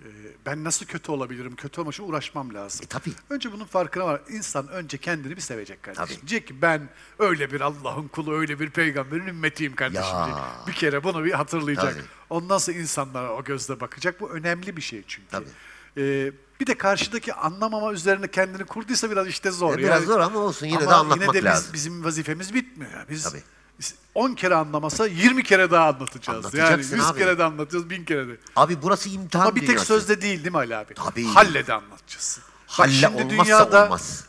[0.00, 0.06] e,
[0.46, 1.56] ben nasıl kötü olabilirim?
[1.56, 2.80] Kötü olmak için uğraşmam lazım.
[2.84, 3.12] E, tabii.
[3.30, 4.20] Önce bunun farkına var.
[4.30, 6.06] İnsan önce kendini bir sevecek kardeşim.
[6.06, 6.28] Tabii.
[6.28, 10.04] Diyecek ki ben öyle bir Allah'ın kulu, öyle bir peygamberin ümmetiyim kardeşim.
[10.16, 10.24] Ya.
[10.26, 10.44] diyecek.
[10.66, 11.94] Bir kere bunu bir hatırlayacak.
[11.94, 12.04] Tabii.
[12.30, 14.20] Ondan sonra insanlara o gözle bakacak.
[14.20, 15.28] Bu önemli bir şey çünkü.
[15.30, 15.48] Tabii.
[15.96, 19.74] E, bir de karşıdaki anlamama üzerine kendini kurduysa biraz işte zor.
[19.74, 21.72] E, biraz Yani- zor ama olsun yine Ama de anlatmak yine de biz- lazım.
[21.72, 23.08] bizim vazifemiz bitmiyor.
[23.10, 23.42] Biz Tabii.
[23.78, 26.54] Biz 10 kere anlamasa 20 kere daha anlatacağız.
[26.54, 27.18] Yani Anlatacaksın 100 abi.
[27.18, 28.36] kere de anlatacağız, 1000 kere de.
[28.56, 29.86] Abi burası imtihan Ama bir tek dünyası.
[29.86, 30.94] sözde değil değil mi Ali abi?
[30.94, 31.24] Tabii.
[31.26, 32.40] Halle de anlatacağız.
[32.42, 34.24] Bak Halle şimdi olmazsa dünyada olmaz.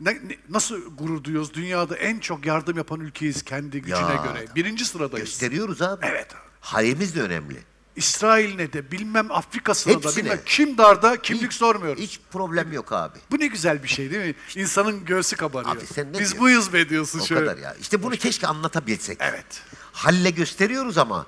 [0.00, 1.54] ne- ne- nasıl gurur duyuyoruz?
[1.54, 4.22] Dünyada en çok yardım yapan ülkeyiz kendi gücüne Ya.
[4.24, 4.46] göre.
[4.54, 5.26] Birinci sıradayız.
[5.28, 6.06] Gösteriyoruz abi.
[6.06, 6.40] Evet abi.
[6.60, 7.62] Halimiz de önemli.
[7.96, 12.02] İsrail'ine de bilmem Afrika'sına da bilmem kim darda kimlik Hiç- sormuyoruz.
[12.02, 13.18] Hiç problem yok abi.
[13.30, 14.34] Bu ne güzel bir şey değil mi?
[14.62, 15.76] İnsanın göğsü kabarıyor.
[15.76, 16.38] Abi sen ne Biz diyorsun?
[16.40, 17.46] buyuz be diyorsun O şöyle.
[17.46, 17.74] kadar ya.
[17.80, 19.18] İşte bunu keşke anlatabilsek.
[19.20, 19.62] Evet.
[19.92, 21.26] Halle gösteriyoruz ama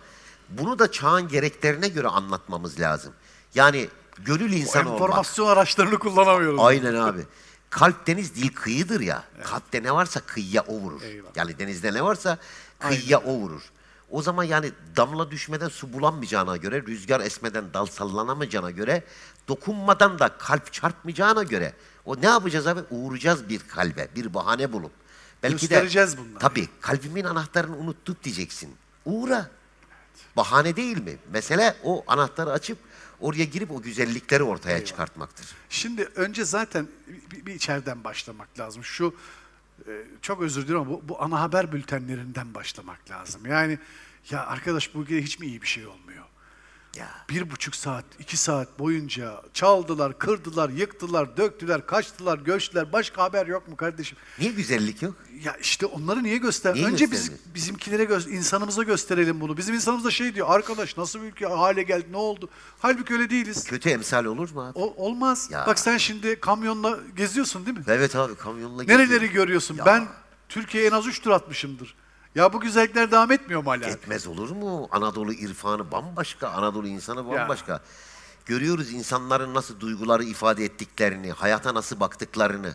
[0.49, 3.13] bunu da çağın gereklerine göre anlatmamız lazım.
[3.55, 5.01] Yani gönül insanı olmak.
[5.03, 6.61] Enformasyon araçlarını kullanamıyoruz.
[6.63, 7.21] Aynen abi.
[7.71, 9.25] Kalp deniz dil kıyıdır ya.
[9.45, 11.03] Kalpte ne varsa kıyıya o vurur.
[11.03, 11.31] Eyvallah.
[11.37, 12.39] Yani denizde ne varsa
[12.79, 13.63] kıyıya o vurur.
[14.11, 19.05] O zaman yani damla düşmeden su bulanmayacağına göre, rüzgar esmeden dal sallanamayacağına göre,
[19.49, 21.73] dokunmadan da kalp çarpmayacağına göre
[22.05, 22.81] o ne yapacağız abi?
[22.91, 24.93] Uğuracağız bir kalbe, bir bahane bulup.
[25.43, 26.39] Belki Göstereceğiz de, bunları.
[26.39, 28.77] Tabii kalbimin anahtarını unuttuk diyeceksin.
[29.05, 29.51] Uğra.
[30.37, 31.17] Bahane değil mi?
[31.33, 32.79] Mesele o anahtarı açıp
[33.21, 35.47] oraya girip o güzellikleri ortaya çıkartmaktır.
[35.71, 36.89] Şimdi önce zaten
[37.33, 38.85] bir, bir içeriden başlamak lazım.
[38.85, 39.15] Şu
[40.23, 43.47] çok özür dilerim ama bu, bu ana haber bültenlerinden başlamak lazım.
[43.47, 43.79] Yani
[44.31, 46.06] ya arkadaş bu ülkede hiç mi iyi bir şey olmuyor?
[46.99, 47.09] Ya.
[47.31, 52.93] Bir buçuk saat, iki saat boyunca çaldılar, kırdılar, yıktılar, döktüler, kaçtılar, göçtüler.
[52.93, 54.19] Başka haber yok mu kardeşim?
[54.39, 55.15] Niye güzellik yok?
[55.45, 56.75] Ya işte onları niye göster?
[56.75, 59.57] Niye Önce biz, bizimkilere gö- insanımıza gösterelim bunu.
[59.57, 62.49] Bizim insanımız da şey diyor, arkadaş nasıl bir ülke hale geldi, ne oldu?
[62.79, 63.65] Halbuki öyle değiliz.
[63.65, 64.79] Kötü emsal olur mu abi?
[64.79, 65.49] O, olmaz.
[65.51, 65.65] Ya.
[65.67, 67.85] Bak sen şimdi kamyonla geziyorsun değil mi?
[67.89, 69.35] Evet abi kamyonla Nereleri geziyorum.
[69.35, 69.77] görüyorsun?
[69.77, 69.87] Ya.
[69.87, 70.07] Ben
[70.49, 71.95] Türkiye'ye en az 3 tur atmışımdır.
[72.37, 73.87] Ya bu güzellikler devam etmiyor mu hala?
[73.87, 74.89] Etmez olur mu?
[74.91, 77.83] Anadolu irfanı bambaşka, Anadolu insanı bambaşka.
[78.47, 82.75] Görüyoruz insanların nasıl duyguları ifade ettiklerini, hayata nasıl baktıklarını.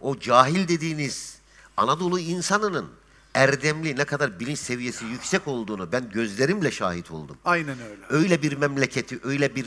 [0.00, 1.38] O cahil dediğiniz
[1.76, 2.88] Anadolu insanının
[3.34, 7.36] erdemli, ne kadar bilinç seviyesi yüksek olduğunu ben gözlerimle şahit oldum.
[7.44, 8.02] Aynen öyle.
[8.08, 9.66] Öyle bir memleketi, öyle bir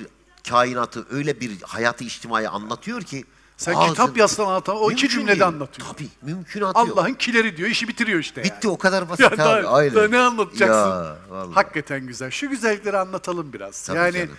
[0.50, 3.26] kainatı, öyle bir hayatı içtimai anlatıyor ki
[3.58, 5.48] Sen ağzın- kitap yazsan anlatan o iki cümlede değil.
[5.48, 5.88] anlatıyor.
[5.88, 6.98] Tabii, mümkünatı yok.
[6.98, 8.41] Allah'ın kileri diyor, işi bitiriyor işte.
[8.41, 8.52] yani.
[8.52, 9.38] Bitti o kadar basit Ya abi.
[9.38, 9.96] daha, Aynen.
[9.96, 10.80] daha ne anlatacaksın?
[10.82, 11.54] Ya, vallahi.
[11.54, 12.32] Hakikaten güzel.
[12.32, 13.86] Şu güzellikleri anlatalım biraz.
[13.86, 14.30] Tabii yani canım.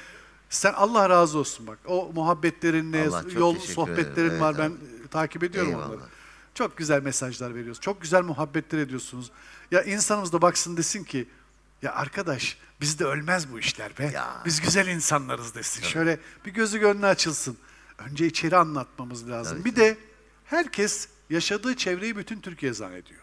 [0.51, 1.79] sen Allah razı olsun bak.
[1.87, 4.41] O muhabbetlerinle, Allah yol sohbetlerin ederim.
[4.41, 4.55] var.
[4.59, 5.87] Evet ben takip ediyorum Eyvallah.
[5.89, 6.01] onları.
[6.55, 7.81] Çok güzel mesajlar veriyorsunuz.
[7.81, 9.31] Çok güzel muhabbetler ediyorsunuz.
[9.71, 11.29] Ya insanımız da baksın desin ki
[11.83, 14.11] ya arkadaş bizde ölmez bu işler be.
[14.15, 14.43] Ya.
[14.45, 15.83] Biz güzel insanlarız desin.
[15.83, 17.57] Şöyle bir gözü gönlü açılsın.
[17.99, 19.65] Önce içeri anlatmamız lazım.
[19.65, 19.97] bir de
[20.45, 23.21] herkes yaşadığı çevreyi bütün Türkiye zannediyor.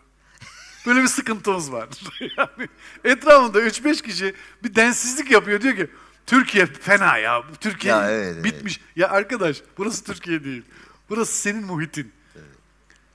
[0.86, 1.90] Böyle bir sıkıntımız var.
[2.38, 2.70] yani
[3.04, 5.62] etrafında 3-5 kişi bir densizlik yapıyor.
[5.62, 5.88] Diyor ki
[6.26, 7.44] Türkiye fena ya.
[7.60, 8.44] Türkiye Ya evet, evet.
[8.44, 8.82] bitmiş.
[8.96, 10.64] Ya arkadaş burası Türkiye değil.
[11.10, 12.12] Burası senin muhitin.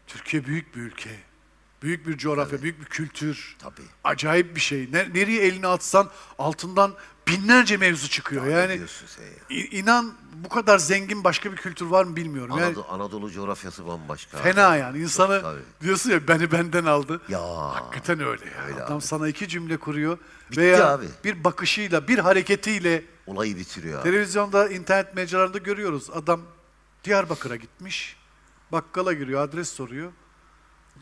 [0.07, 1.11] Türkiye büyük bir ülke.
[1.83, 3.57] Büyük bir coğrafya, büyük bir kültür.
[3.59, 3.83] Tabii.
[4.05, 4.89] Acayip bir şey.
[4.93, 6.95] Ne- nereye elini atsan altından
[7.29, 8.47] binlerce mevzu çıkıyor.
[8.47, 9.31] Ne yani diyorsun sen ya?
[9.51, 10.13] İ- İnan
[10.45, 12.55] bu kadar zengin başka bir kültür var mı bilmiyorum.
[12.59, 14.39] Yani Anadolu, Anadolu coğrafyası bambaşka.
[14.39, 15.61] fena yani insanı Tabii.
[15.81, 17.21] diyorsun ya beni benden aldı.
[17.29, 17.41] Ya.
[17.75, 18.65] Hakikaten öyle ya.
[18.67, 19.03] Öyle Adam abi.
[19.05, 20.19] sana iki cümle kuruyor
[20.57, 21.07] veya abi.
[21.25, 24.11] bir bakışıyla, bir hareketiyle Olayı bitiriyor abi.
[24.11, 26.11] televizyonda, internet mecralarında görüyoruz.
[26.11, 26.41] Adam
[27.05, 28.17] Diyarbakır'a gitmiş.
[28.73, 30.13] Bakkala giriyor, adres soruyor.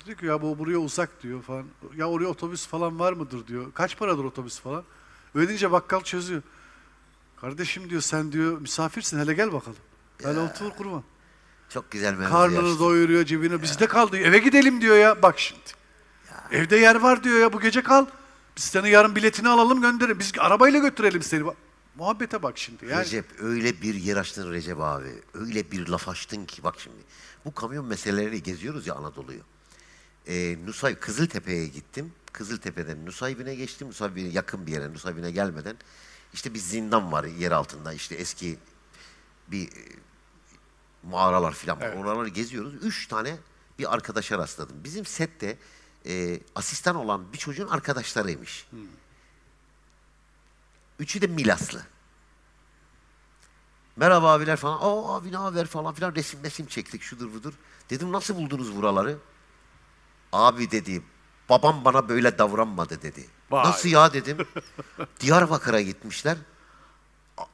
[0.06, 1.64] Diyor ki ya bu buraya uzak diyor falan.
[1.96, 3.72] Ya oraya otobüs falan var mıdır diyor.
[3.74, 4.84] Kaç paradır otobüs falan.
[5.36, 6.42] Öyle deyince bakkal çözüyor.
[7.40, 9.76] Kardeşim diyor sen diyor misafirsin hele gel bakalım.
[10.22, 11.02] Hele otur kurban.
[11.68, 12.78] Çok güzel mevzu Karnını açtın.
[12.78, 13.62] doyuruyor cebine.
[13.62, 14.26] Bizde kal diyor.
[14.26, 15.22] Eve gidelim diyor ya.
[15.22, 15.62] Bak şimdi.
[16.50, 17.52] Evde yer var diyor ya.
[17.52, 18.06] Bu gece kal.
[18.56, 20.18] Biz senin yarın biletini alalım gönderelim.
[20.18, 21.46] Biz arabayla götürelim seni.
[21.46, 21.56] Bak,
[21.96, 22.86] muhabbete bak şimdi.
[22.86, 25.22] Yani Recep öyle bir yer açtın Recep abi.
[25.34, 26.96] Öyle bir laf açtın ki bak şimdi.
[27.44, 29.40] Bu kamyon meseleleri geziyoruz ya Anadolu'yu.
[30.28, 32.12] Ee, Nusay Kızıltepe'ye gittim.
[32.36, 33.88] Kızıltepe'den Nusaybin'e geçtim.
[33.88, 35.76] Nusaybin'e yakın bir yere Nusaybin'e gelmeden.
[36.32, 37.92] işte bir zindan var yer altında.
[37.92, 38.58] işte eski
[39.48, 39.82] bir e,
[41.02, 41.86] mağaralar falan var.
[41.86, 41.98] Evet.
[41.98, 42.74] Oraları geziyoruz.
[42.74, 43.36] Üç tane
[43.78, 44.84] bir arkadaşa rastladım.
[44.84, 45.58] Bizim sette
[46.06, 48.68] e, asistan olan bir çocuğun arkadaşlarıymış.
[50.98, 51.82] Üçü de Milaslı.
[53.96, 54.78] Merhaba abiler falan.
[54.78, 57.54] Aa abi ne haber falan filan resim resim çektik şudur budur.
[57.90, 59.18] Dedim nasıl buldunuz buraları?
[60.32, 61.02] Abi dedi
[61.48, 63.26] babam bana böyle davranmadı dedi.
[63.50, 63.64] Vay.
[63.64, 64.38] Nasıl ya dedim.
[65.20, 66.36] Diyarbakır'a gitmişler.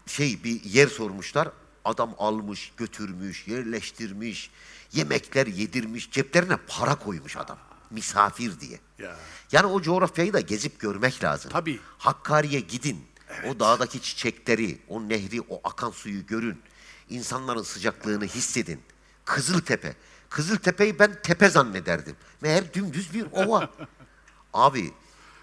[0.07, 1.49] Şey bir yer sormuşlar.
[1.85, 4.51] Adam almış, götürmüş, yerleştirmiş,
[4.93, 7.59] yemekler yedirmiş, ceplerine para koymuş adam.
[7.91, 8.81] Misafir diye.
[8.99, 9.17] Ya.
[9.53, 11.51] Yani o coğrafyayı da gezip görmek lazım.
[11.51, 11.81] Tabii.
[11.99, 13.07] Hakkari'ye gidin.
[13.49, 16.63] O dağdaki çiçekleri, o nehri, o akan suyu görün.
[17.11, 18.81] İnsanların sıcaklığını hissedin.
[19.25, 19.97] Kızıltepe.
[20.33, 22.17] Kızıltepe'yi ben tepe zannederdim.
[22.41, 23.71] Meğer dümdüz bir ova.
[24.55, 24.93] Abi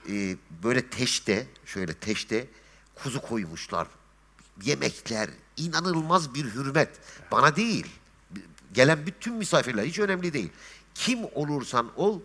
[0.09, 2.47] e, böyle teşte, şöyle teşte
[2.95, 3.87] kuzu koymuşlar.
[4.63, 6.89] Yemekler, inanılmaz bir hürmet.
[7.31, 7.87] Bana değil.
[8.73, 10.49] Gelen bütün misafirler hiç önemli değil.
[10.95, 12.19] Kim olursan ol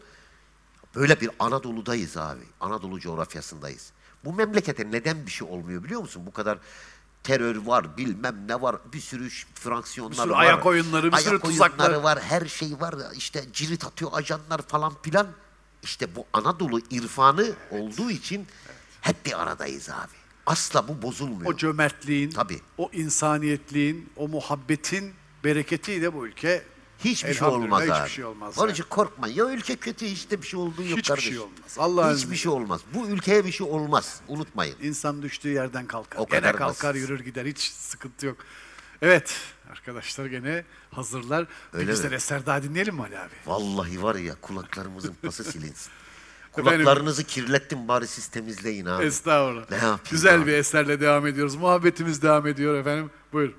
[0.95, 2.45] Böyle bir Anadolu'dayız abi.
[2.61, 3.93] Anadolu coğrafyasındayız.
[4.25, 6.27] Bu memlekete neden bir şey olmuyor biliyor musun?
[6.27, 6.59] Bu kadar
[7.25, 10.41] terör var, bilmem ne var, bir sürü fraksiyonlar Bir sürü var.
[10.41, 11.85] ayak oyunları, bir ayak sürü tuzaklar.
[11.87, 12.95] oyunları var, her şey var.
[13.17, 15.27] İşte cirit atıyor ajanlar falan filan.
[15.83, 18.47] İşte bu Anadolu irfanı olduğu için
[19.01, 20.13] hep bir aradayız abi.
[20.47, 21.53] Asla bu bozulmuyor.
[21.55, 22.61] o cömertliğin, Tabii.
[22.79, 26.63] o insaniyetliğin, o muhabbetin bereketiyle bu ülke
[27.05, 28.09] Hiçbir şey elhamdülillah olmaz hiçbir abi.
[28.11, 28.73] şey olmaz Onun yani.
[28.75, 29.29] için korkma.
[29.29, 31.25] Ya ülke kötü işte bir şey olduğu yok Hiçbir kardeş.
[31.25, 31.77] şey olmaz.
[31.79, 32.81] Allah'ın Hiçbir şey olmaz.
[32.95, 34.21] Bu ülkeye bir şey olmaz.
[34.29, 34.77] Unutmayın.
[34.83, 36.19] İnsan düştüğü yerden kalkar.
[36.21, 37.09] O gene kadar kalkar basit.
[37.09, 38.37] yürür gider hiç sıkıntı yok.
[39.03, 39.37] Evet
[39.71, 41.47] arkadaşlar gene hazırlar.
[41.73, 42.15] Bir Öyle güzel mi?
[42.17, 43.35] eser daha dinleyelim mi Ali abi?
[43.47, 45.91] Vallahi var ya kulaklarımızın pası silinsin.
[46.59, 46.73] Efendim?
[46.85, 49.05] Kulaklarınızı kirlettim bari siz temizleyin abi.
[49.05, 49.71] Estağfurullah.
[49.71, 50.47] Ne yapayım Güzel abi?
[50.47, 51.55] bir eserle devam ediyoruz.
[51.57, 53.11] Muhabbetimiz devam ediyor efendim.
[53.33, 53.53] Buyur.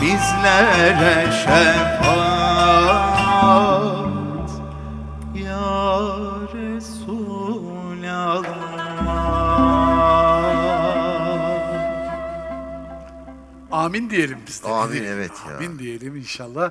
[0.00, 2.10] Bizlere şefaat
[5.34, 5.70] Ya
[6.54, 7.30] Resulallah
[13.72, 14.68] Amin diyelim biz de.
[14.68, 15.56] Amin, evet ya.
[15.56, 16.70] Amin diyelim inşallah.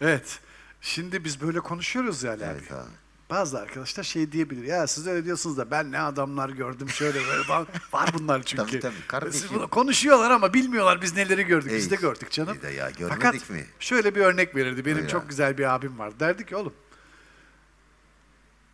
[0.00, 0.38] Evet.
[0.80, 2.80] Şimdi biz böyle konuşuyoruz ya Ali Evet abi.
[2.80, 2.88] abi.
[3.30, 4.64] Bazı arkadaşlar şey diyebilir.
[4.64, 7.66] Ya siz öyle diyorsunuz da ben ne adamlar gördüm şöyle böyle falan.
[7.92, 8.66] Var bunlar çünkü.
[8.66, 9.48] Tabii, tabii, kardeşim.
[9.48, 11.72] Siz konuşuyorlar ama bilmiyorlar biz neleri gördük.
[11.74, 12.54] Biz de Ey, gördük canım.
[12.54, 13.66] biz de ya, görmedik Fakat mi?
[13.80, 14.84] şöyle bir örnek verirdi.
[14.84, 15.28] Benim Buyur çok abi.
[15.28, 16.20] güzel bir abim var.
[16.20, 16.74] Derdi ki oğlum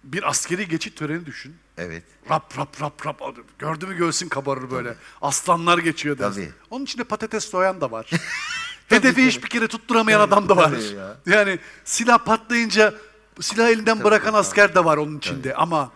[0.04, 1.56] bir askeri geçit töreni düşün.
[1.78, 2.02] Evet.
[2.30, 3.20] Rap rap rap rap.
[3.58, 4.96] Gördü mü göğsün kabarır böyle.
[5.22, 6.40] Aslanlar geçiyor dersin.
[6.42, 6.52] Tabii.
[6.70, 8.10] Onun içinde patates soyan da var.
[8.88, 10.70] Hedefi hiçbir kere tutturamayan adam da var.
[10.70, 11.16] tabii ya.
[11.26, 12.94] Yani silah patlayınca
[13.40, 15.54] silah elinden bırakan asker de var onun içinde.
[15.54, 15.92] Ama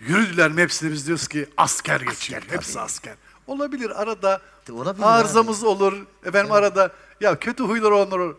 [0.00, 2.40] yürüdüler mi hepsini biz diyoruz ki asker geçiyor.
[2.40, 2.52] tabii.
[2.52, 3.14] Hepsi asker.
[3.46, 6.06] Olabilir arada Olabilir arızamız olur.
[6.24, 8.36] Efendim arada ya kötü huylar olur.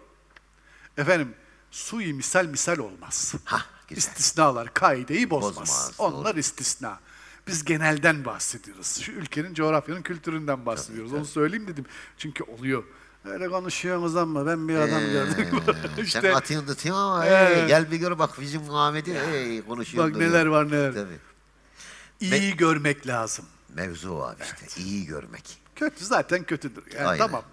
[0.97, 1.33] Efendim
[1.71, 3.33] sui misal misal olmaz.
[3.45, 3.97] Hah, güzel.
[3.97, 5.55] İstisnalar kaideyi bozmaz.
[5.57, 6.99] Bozmaz, Onlar istisna.
[7.47, 8.99] Biz genelden bahsediyoruz.
[9.01, 11.13] Şu ülkenin coğrafyanın kültüründen bahsediyoruz.
[11.13, 11.85] Onu söyleyeyim dedim.
[12.17, 12.83] Çünkü oluyor.
[13.29, 15.61] Öyle konuşuyorsunuz ama ben bir adam gördüm.
[15.97, 17.57] Sen işte atıyorsun tutuyorsun ama Evet.
[17.57, 20.05] hey, gel bir gör bak bizim Muhammed'i hey, konuşuyor.
[20.07, 20.29] bak duruyor.
[20.31, 20.93] neler var neler.
[20.93, 21.19] Tabii.
[22.19, 23.45] İyi görmek lazım.
[23.75, 24.81] Mevzu o abi işte.
[24.81, 25.57] iyi görmek.
[25.75, 26.83] Kötü zaten kötüdür.
[26.95, 27.25] Yani Aynen.
[27.27, 27.43] tamam.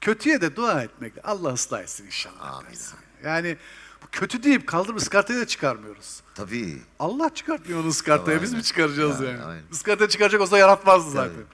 [0.00, 1.12] Kötüye de dua etmek.
[1.24, 2.52] Allah ıslah etsin inşallah.
[2.56, 2.70] Amin.
[2.70, 2.98] dersin.
[3.24, 3.56] Yani
[4.02, 6.20] bu kötü deyip kaldırıp ıskartayı da çıkarmıyoruz.
[6.34, 6.82] Tabii.
[6.98, 8.42] Allah çıkartmıyor onu ıskartaya.
[8.42, 9.44] Biz mi çıkaracağız Yani, yani?
[9.44, 9.62] aynen.
[9.72, 11.44] Iskartaya çıkaracak olsa yaratmazdı zaten.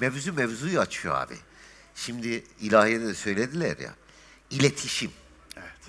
[0.00, 1.34] Mevzu mevzuyu açıyor abi.
[1.94, 3.94] Şimdi ilahiyede de söylediler ya.
[4.50, 5.10] İletişim.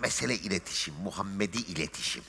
[0.02, 0.94] Mesele iletişim.
[0.94, 2.24] Muhammedi iletişim.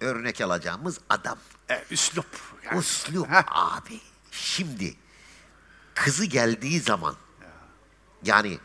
[0.00, 1.38] Örnek alacağımız adam.
[1.70, 2.26] E, üslup.
[2.64, 2.78] yani.
[2.78, 3.44] Uslup Heh.
[3.48, 4.00] abi.
[4.30, 4.94] Şimdi
[5.94, 7.16] kızı geldiği zaman
[8.24, 8.58] yani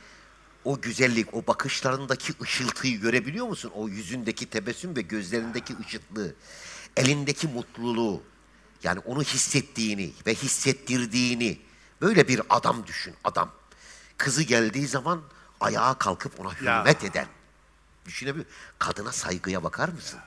[0.65, 3.71] o güzellik, o bakışlarındaki ışıltıyı görebiliyor musun?
[3.75, 6.35] O yüzündeki tebessüm ve gözlerindeki ışıklığı,
[6.97, 8.23] elindeki mutluluğu.
[8.83, 11.61] Yani onu hissettiğini ve hissettirdiğini
[12.01, 13.51] böyle bir adam düşün, adam.
[14.17, 15.21] Kızı geldiği zaman
[15.59, 16.79] ayağa kalkıp ona Ya.
[16.81, 17.27] hürmet eden.
[18.05, 18.45] Düşünebiliyor
[18.79, 20.19] Kadına saygıya bakar mısın?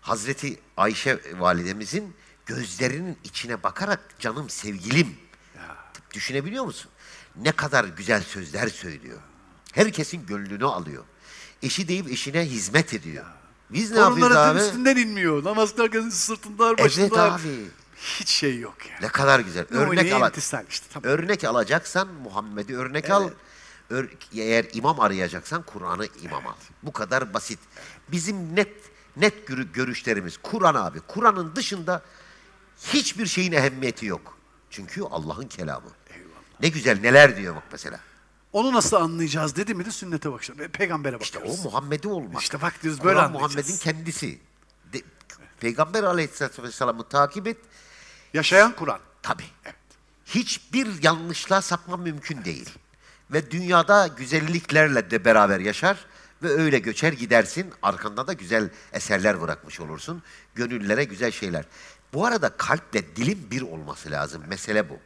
[0.00, 5.16] Hazreti Ayşe validemizin gözlerinin içine bakarak canım sevgilim.
[6.14, 6.90] Düşünebiliyor musun?
[7.36, 9.18] Ne kadar güzel sözler söylüyor.
[9.72, 11.04] Herkesin gönlünü alıyor.
[11.62, 13.24] Eşi deyip eşine hizmet ediyor.
[13.70, 14.64] Biz ne yapıyoruz Torunların abi?
[14.64, 15.44] üstünden inmiyor.
[15.44, 17.40] Namaz kılarken sırtında Evet başında var.
[17.40, 17.68] abi.
[17.98, 18.98] Hiç şey yok yani.
[19.02, 19.66] Ne kadar güzel.
[19.70, 20.30] Örnek al.
[20.68, 20.86] işte.
[20.92, 21.10] Tamam.
[21.10, 23.30] Örnek alacaksan Muhammed'i örnek al.
[23.90, 26.52] Ör- eğer imam arayacaksan Kur'an'ı imam al.
[26.82, 27.58] Bu kadar basit.
[28.08, 28.72] Bizim net
[29.16, 31.00] net görü- görüşlerimiz Kur'an abi.
[31.00, 32.02] Kur'an'ın dışında
[32.86, 34.38] hiçbir şeyin ehemmiyeti yok.
[34.70, 35.90] Çünkü Allah'ın kelamı.
[36.62, 38.00] Ne güzel neler diyor bak mesela.
[38.52, 40.70] Onu nasıl anlayacağız dedi mi de sünnete bakacağız.
[40.72, 41.60] Peygambere İşte bakıyoruz.
[41.66, 42.42] o Muhammed'i olmak.
[42.42, 43.42] İşte bak diyoruz, böyle anlayacağız.
[43.54, 44.38] Muhammed'in kendisi.
[44.92, 45.02] De-
[45.60, 47.56] Peygamber aleyhisselatü vesselam'ı takip et.
[48.34, 49.00] Yaşayan Kur'an.
[49.22, 49.44] Tabii.
[50.26, 52.70] Hiçbir yanlışlığa sapma mümkün değil.
[53.30, 56.06] Ve dünyada güzelliklerle de beraber yaşar
[56.42, 57.72] ve öyle göçer gidersin.
[57.82, 60.22] Arkanda da güzel eserler bırakmış olursun.
[60.54, 61.64] Gönüllere güzel şeyler.
[62.12, 64.42] Bu arada kalple dilin bir olması lazım.
[64.48, 64.98] Mesele bu.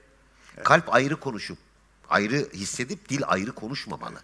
[0.64, 1.59] Kalp ayrı konuşup,
[2.09, 4.20] ayrı hissedip dil ayrı konuşmamalı.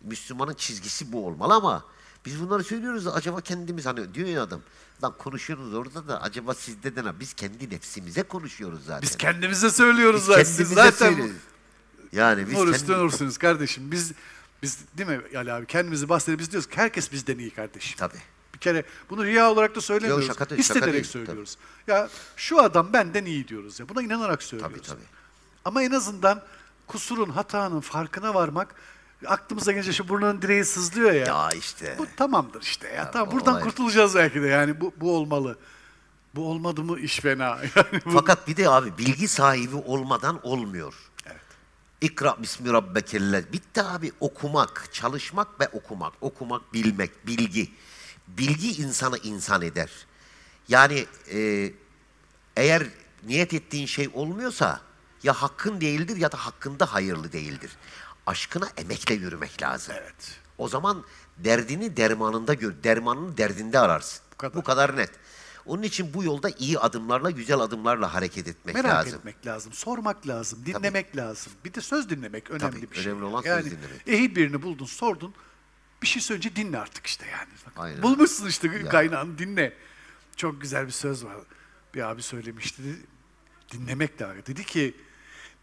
[0.00, 1.84] Müslümanın çizgisi bu olmalı ama
[2.26, 4.60] biz bunları söylüyoruz da acaba kendimiz hani diyor ya adam
[5.02, 7.20] lan konuşuyoruz orada da acaba sizde de ne?
[7.20, 9.02] Biz kendi nefsimize konuşuyoruz zaten.
[9.02, 10.44] Biz kendimize söylüyoruz Biz zaten.
[10.44, 11.36] Siz kendimize zaten söylüyoruz.
[12.12, 13.92] Yani biz nur üstüne nursunuz kardeşim.
[13.92, 14.12] Biz
[14.62, 17.96] biz değil mi Ali abi kendimizi bahsedip biz diyoruz ki herkes bizden iyi kardeşim.
[17.98, 18.18] Tabii.
[18.54, 20.26] Bir kere bunu riya olarak da söylemiyoruz.
[20.26, 21.56] Yok, şaka değil, şaka Hissederek değil, söylüyoruz.
[21.86, 23.88] Ya şu adam benden iyi diyoruz ya.
[23.88, 24.88] Buna inanarak söylüyoruz.
[24.88, 25.00] tabii.
[25.64, 26.42] Ama en azından
[26.86, 28.74] kusurun, hatanın farkına varmak
[29.26, 31.26] aklımıza gelince şu burnunun direği sızlıyor ya.
[31.26, 31.94] Ya işte.
[31.98, 33.10] Bu tamamdır işte ya.
[33.10, 33.62] tamam o buradan olay.
[33.62, 35.58] kurtulacağız belki de yani bu bu olmalı.
[36.34, 37.58] Bu olmadı mı iş fena.
[37.76, 40.94] Yani bu- Fakat bir de abi bilgi sahibi olmadan olmuyor.
[41.26, 41.40] Evet.
[42.00, 43.52] İkra bismi rabbekelle.
[43.52, 46.12] Bitti abi okumak, çalışmak ve okumak.
[46.20, 47.70] Okumak, bilmek, bilgi.
[48.28, 49.90] Bilgi insanı insan eder.
[50.68, 51.70] Yani e,
[52.56, 52.82] eğer
[53.26, 54.80] niyet ettiğin şey olmuyorsa
[55.22, 57.70] ya hakkın değildir ya da hakkında hayırlı değildir.
[58.26, 59.94] Aşkına emekle yürümek lazım.
[59.98, 60.40] Evet.
[60.58, 61.04] O zaman
[61.38, 64.22] derdini dermanında gör, dermanını derdinde ararsın.
[64.54, 64.96] Bu kadar.
[64.96, 65.10] net.
[65.66, 69.18] Onun için bu yolda iyi adımlarla, güzel adımlarla hareket etmek Merak lazım.
[69.18, 71.52] etmek lazım, sormak lazım, dinlemek lazım.
[71.64, 73.12] Bir de söz dinlemek önemli Tabii, bir şey.
[73.12, 74.08] önemli olan söz yani, dinlemek.
[74.08, 75.34] ehil birini buldun, sordun.
[76.02, 77.48] Bir şey söyleyince dinle artık işte yani.
[77.66, 78.02] Bak, Aynen.
[78.02, 79.76] Bulmuşsun işte kaynağını dinle.
[80.36, 81.36] Çok güzel bir söz var.
[81.94, 82.82] Bir abi söylemişti.
[83.72, 84.42] Dinlemek lazım.
[84.46, 84.96] Dedi ki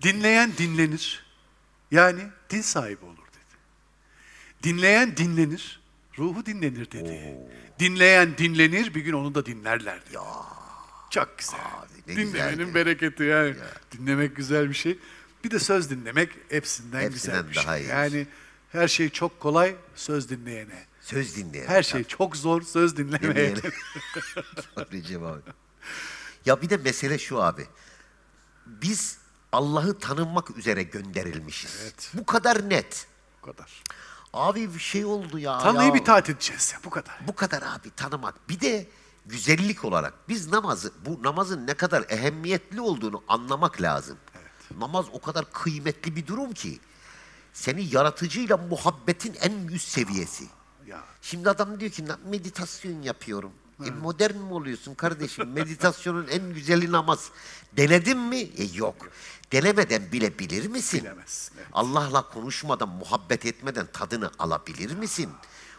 [0.01, 1.28] dinleyen dinlenir.
[1.91, 3.57] Yani din sahibi olur dedi.
[4.63, 5.79] Dinleyen dinlenir.
[6.17, 7.37] Ruhu dinlenir dedi.
[7.79, 8.95] Dinleyen dinlenir.
[8.95, 10.17] Bir gün onu da dinlerler dedi.
[11.09, 11.59] Çok güzel.
[12.07, 12.75] ne Dinlemenin güzeldi.
[12.75, 13.55] bereketi yani.
[13.91, 14.99] Dinlemek güzel bir şey.
[15.43, 17.85] Bir de söz dinlemek hepsinden, Hepsinden güzel bir daha şey.
[17.85, 17.89] iyi.
[17.89, 18.27] Yani
[18.71, 20.85] her şey çok kolay söz dinleyene.
[21.01, 21.67] Söz dinleyen.
[21.67, 23.21] Her şey çok zor söz dinlemeye.
[23.33, 23.71] Dinleyelim.
[24.91, 25.41] Recep abi.
[26.45, 27.67] Ya bir de mesele şu abi.
[28.65, 29.17] Biz
[29.51, 31.79] Allah'ı tanınmak üzere gönderilmişiz.
[31.83, 32.11] Evet.
[32.13, 33.07] Bu kadar net.
[33.41, 33.83] Bu kadar.
[34.33, 35.59] Abi bir şey oldu ya.
[35.59, 35.95] Tanrı'yı ya.
[35.95, 37.19] itaat edeceğiz ya bu kadar.
[37.27, 38.49] Bu kadar abi tanımak.
[38.49, 38.87] Bir de
[39.25, 44.17] güzellik olarak biz namazı, bu namazın ne kadar ehemmiyetli olduğunu anlamak lazım.
[44.77, 46.79] Namaz o kadar kıymetli bir durum ki
[47.53, 50.47] seni yaratıcıyla muhabbetin en üst seviyesi.
[50.87, 53.51] Ya Şimdi adam diyor ki "Na- meditasyon yapıyorum.
[53.85, 55.51] E modern mi oluyorsun kardeşim?
[55.51, 57.29] Meditasyonun en güzeli namaz.
[57.77, 58.37] Denedin mi?
[58.37, 58.95] E yok.
[59.51, 61.01] Denemeden bile bilir misin?
[61.01, 61.67] Bilemezsin, evet.
[61.73, 65.29] Allah'la konuşmadan, muhabbet etmeden tadını alabilir misin?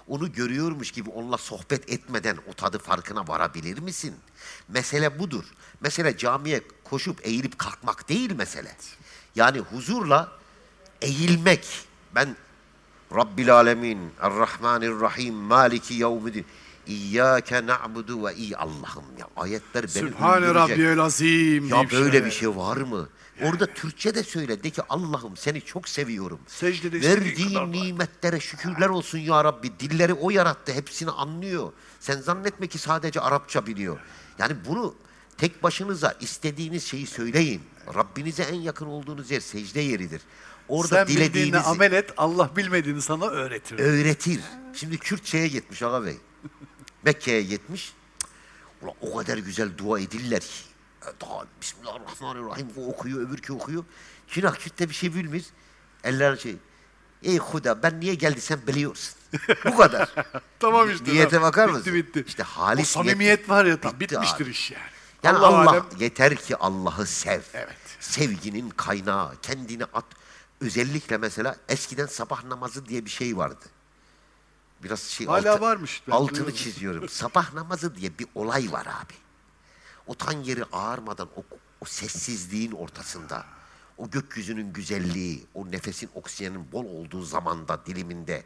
[0.08, 4.14] Onu görüyormuş gibi onunla sohbet etmeden o tadı farkına varabilir misin?
[4.68, 5.44] Mesele budur.
[5.80, 8.76] Mesele camiye koşup eğilip kalkmak değil mesele.
[9.34, 10.32] Yani huzurla
[11.02, 11.66] eğilmek.
[12.14, 12.36] Ben
[13.14, 16.46] Rabbil Alemin, Errahmanirrahim, Maliki Yevmiddin.
[16.90, 19.26] İyyâke na'budu ve iyi Allah'ım ya.
[19.36, 20.54] Ayetler beni Sübhane.
[20.54, 21.68] Rabbiyel Azim.
[21.68, 22.24] Ya böyle şöyle.
[22.24, 23.08] bir şey var mı?
[23.42, 24.62] Orada Türkçe de söyle.
[24.62, 26.40] De ki Allah'ım seni çok seviyorum.
[26.46, 29.80] Secdede Verdiğin nimetlere şükürler olsun ya Rabbi.
[29.80, 30.72] Dilleri o yarattı.
[30.72, 31.72] Hepsini anlıyor.
[32.00, 33.98] Sen zannetme ki sadece Arapça biliyor.
[34.38, 34.94] Yani bunu
[35.38, 37.62] tek başınıza istediğiniz şeyi söyleyin.
[37.94, 40.20] Rabbinize en yakın olduğunuz yer secde yeridir.
[40.68, 43.78] Orada Sen bildiğinle dilediğinizi amel et, Allah bilmediğini sana öğretir.
[43.78, 44.40] öğretir.
[44.74, 46.16] Şimdi Kürtçe'ye gitmiş Ağa Bey.
[47.04, 47.92] Mekke'ye gitmiş.
[48.82, 50.64] Ulan o kadar güzel dua ediller ki.
[51.20, 53.84] Daha Bismillahirrahmanirrahim o okuyor, öbürkü okuyor.
[54.28, 55.44] Şimdi Kürt'te bir şey bilmiyor.
[56.04, 56.56] Eller şey.
[57.22, 59.14] Ey Huda ben niye geldiysem biliyorsun.
[59.64, 60.14] Bu kadar.
[60.60, 61.04] Tamam işte.
[61.12, 61.48] Niyete tamam.
[61.48, 61.94] bakar bitti, mısın?
[61.94, 64.50] Bitti İşte O halis samimiyet var ya tam Bitti bitmiştir abi.
[64.50, 64.82] iş yani.
[65.22, 67.40] Yani Allah Allah, alem- yeter ki Allah'ı sev.
[67.54, 67.76] Evet.
[68.00, 70.04] Sevginin kaynağı, kendini at.
[70.60, 73.64] Özellikle mesela eskiden sabah namazı diye bir şey vardı.
[74.82, 76.54] Biraz şey Hala varmış, ben altını duyuyorum.
[76.54, 77.08] çiziyorum.
[77.08, 79.14] sabah namazı diye bir olay var abi.
[80.06, 81.44] O tan yeri ağarmadan o,
[81.80, 83.44] o sessizliğin ortasında,
[83.98, 88.44] o gökyüzünün güzelliği, o nefesin oksijenin bol olduğu zamanda diliminde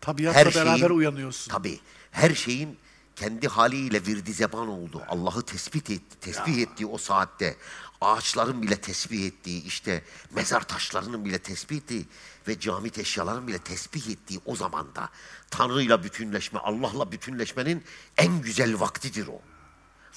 [0.00, 1.52] Tabiatla her beraber şeyin, uyanıyorsun.
[1.52, 1.80] Tabii.
[2.10, 2.78] Her şeyin
[3.16, 5.02] kendi haliyle virdi zeban oldu.
[5.08, 7.56] Allah'ı tespit etti, tesbih ettiği o saatte.
[8.00, 12.08] Ağaçların bile tesbih ettiği, işte mezar taşlarının bile tesbih ettiği
[12.48, 15.08] ve cami eşyaların bile tesbih ettiği o zamanda
[15.50, 17.84] Tanrı'yla bütünleşme, Allah'la bütünleşmenin
[18.16, 19.40] en güzel vaktidir o.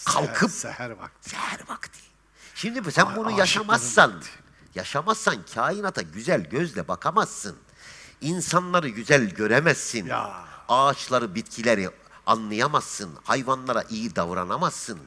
[0.06, 1.30] Kalkıp Seher vakti.
[1.30, 2.00] seher vakti.
[2.56, 4.24] Şimdi sen Ay, bunu yaşamazsan,
[4.76, 7.58] yaşamazsan kainata güzel gözle bakamazsın.
[8.22, 10.06] İnsanları güzel göremezsin.
[10.06, 10.46] Ya.
[10.70, 11.90] Ağaçları, bitkileri
[12.26, 13.18] anlayamazsın.
[13.24, 15.00] Hayvanlara iyi davranamazsın.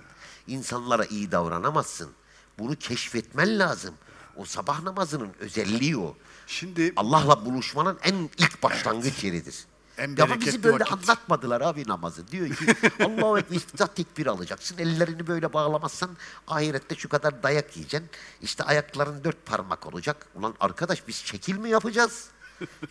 [0.47, 2.11] İnsanlara iyi davranamazsın.
[2.59, 3.95] Bunu keşfetmen lazım.
[4.37, 6.17] O sabah namazının özelliği o.
[6.47, 9.55] Şimdi Allah'la buluşmanın en ilk başlangıç yeridir.
[9.99, 10.93] En Ya bizi böyle vakit.
[10.93, 12.29] anlatmadılar abi namazı.
[12.29, 12.67] Diyor ki
[13.05, 14.79] Allahu Ekber iftizah tekbir alacaksın.
[14.79, 16.11] Ellerini böyle bağlamazsan
[16.49, 18.11] ahirette şu kadar dayak yiyeceksin.
[18.43, 20.27] İşte ayakların dört parmak olacak.
[20.35, 22.29] Ulan arkadaş biz şekil mi yapacağız?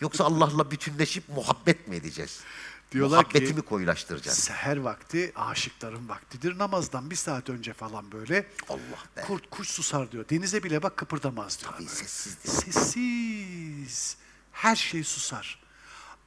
[0.00, 2.40] Yoksa Allah'la bütünleşip muhabbet mi edeceğiz?
[2.92, 4.38] Diyorlar ki- Muhabbetimi koyulaştıracağız.
[4.38, 6.58] seher vakti aşıkların vaktidir.
[6.58, 8.78] Namazdan bir saat önce falan böyle Allah
[9.16, 9.20] be.
[9.20, 10.24] kurt kuş susar diyor.
[10.30, 11.72] Denize bile bak kıpırdamaz diyor.
[11.72, 12.48] Tabii sessizdir.
[12.50, 14.16] Sessiz.
[14.52, 15.58] Her şey susar.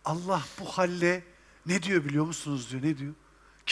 [0.06, 1.24] Allah bu halle
[1.66, 2.84] ne diyor biliyor musunuz diyor.
[2.84, 3.14] Ne diyor?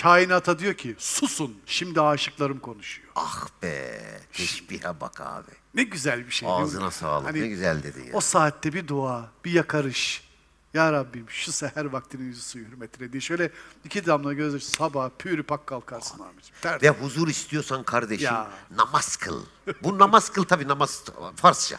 [0.01, 3.07] Kainata diyor ki susun şimdi aşıklarım konuşuyor.
[3.15, 4.01] Ah be.
[4.33, 5.51] Teşbihe bak abi.
[5.73, 6.49] Ne güzel bir şey.
[6.51, 7.27] Ağzına sağlık.
[7.27, 8.09] Hani ne güzel dedin ya.
[8.13, 10.26] O saatte bir dua, bir yakarış.
[10.73, 13.51] Ya Rabbim şu seher vaktinin yüzü suyu hürmetine diye şöyle
[13.85, 16.55] iki damla gözyaşı sabah pürü pak kalkarsın abicim.
[16.81, 18.47] Ve huzur istiyorsan kardeşim Ya.
[18.75, 19.43] namaz kıl.
[19.83, 21.03] Bu namaz kıl tabii namaz
[21.35, 21.77] Farsça.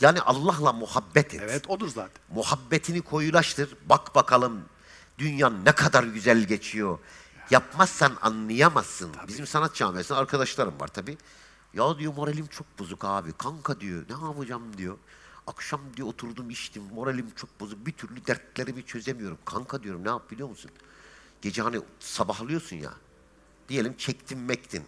[0.00, 1.40] Yani Allah'la muhabbet et.
[1.44, 2.22] Evet odur zaten.
[2.34, 3.76] Muhabbetini koyulaştır.
[3.86, 4.60] Bak bakalım
[5.18, 6.98] dünya ne kadar güzel geçiyor.
[7.50, 9.10] Yapmazsan anlayamazsın.
[9.28, 11.18] Bizim sanat camiasında arkadaşlarım var tabii.
[11.74, 13.32] Ya diyor moralim çok bozuk abi.
[13.32, 14.96] Kanka diyor ne yapacağım diyor.
[15.46, 17.86] Akşam diyor oturdum içtim moralim çok bozuk.
[17.86, 19.38] Bir türlü dertlerimi çözemiyorum.
[19.44, 20.70] Kanka diyorum ne yap biliyor musun?
[21.42, 22.94] Gece hani sabahlıyorsun ya.
[23.68, 24.84] Diyelim çektin mektin.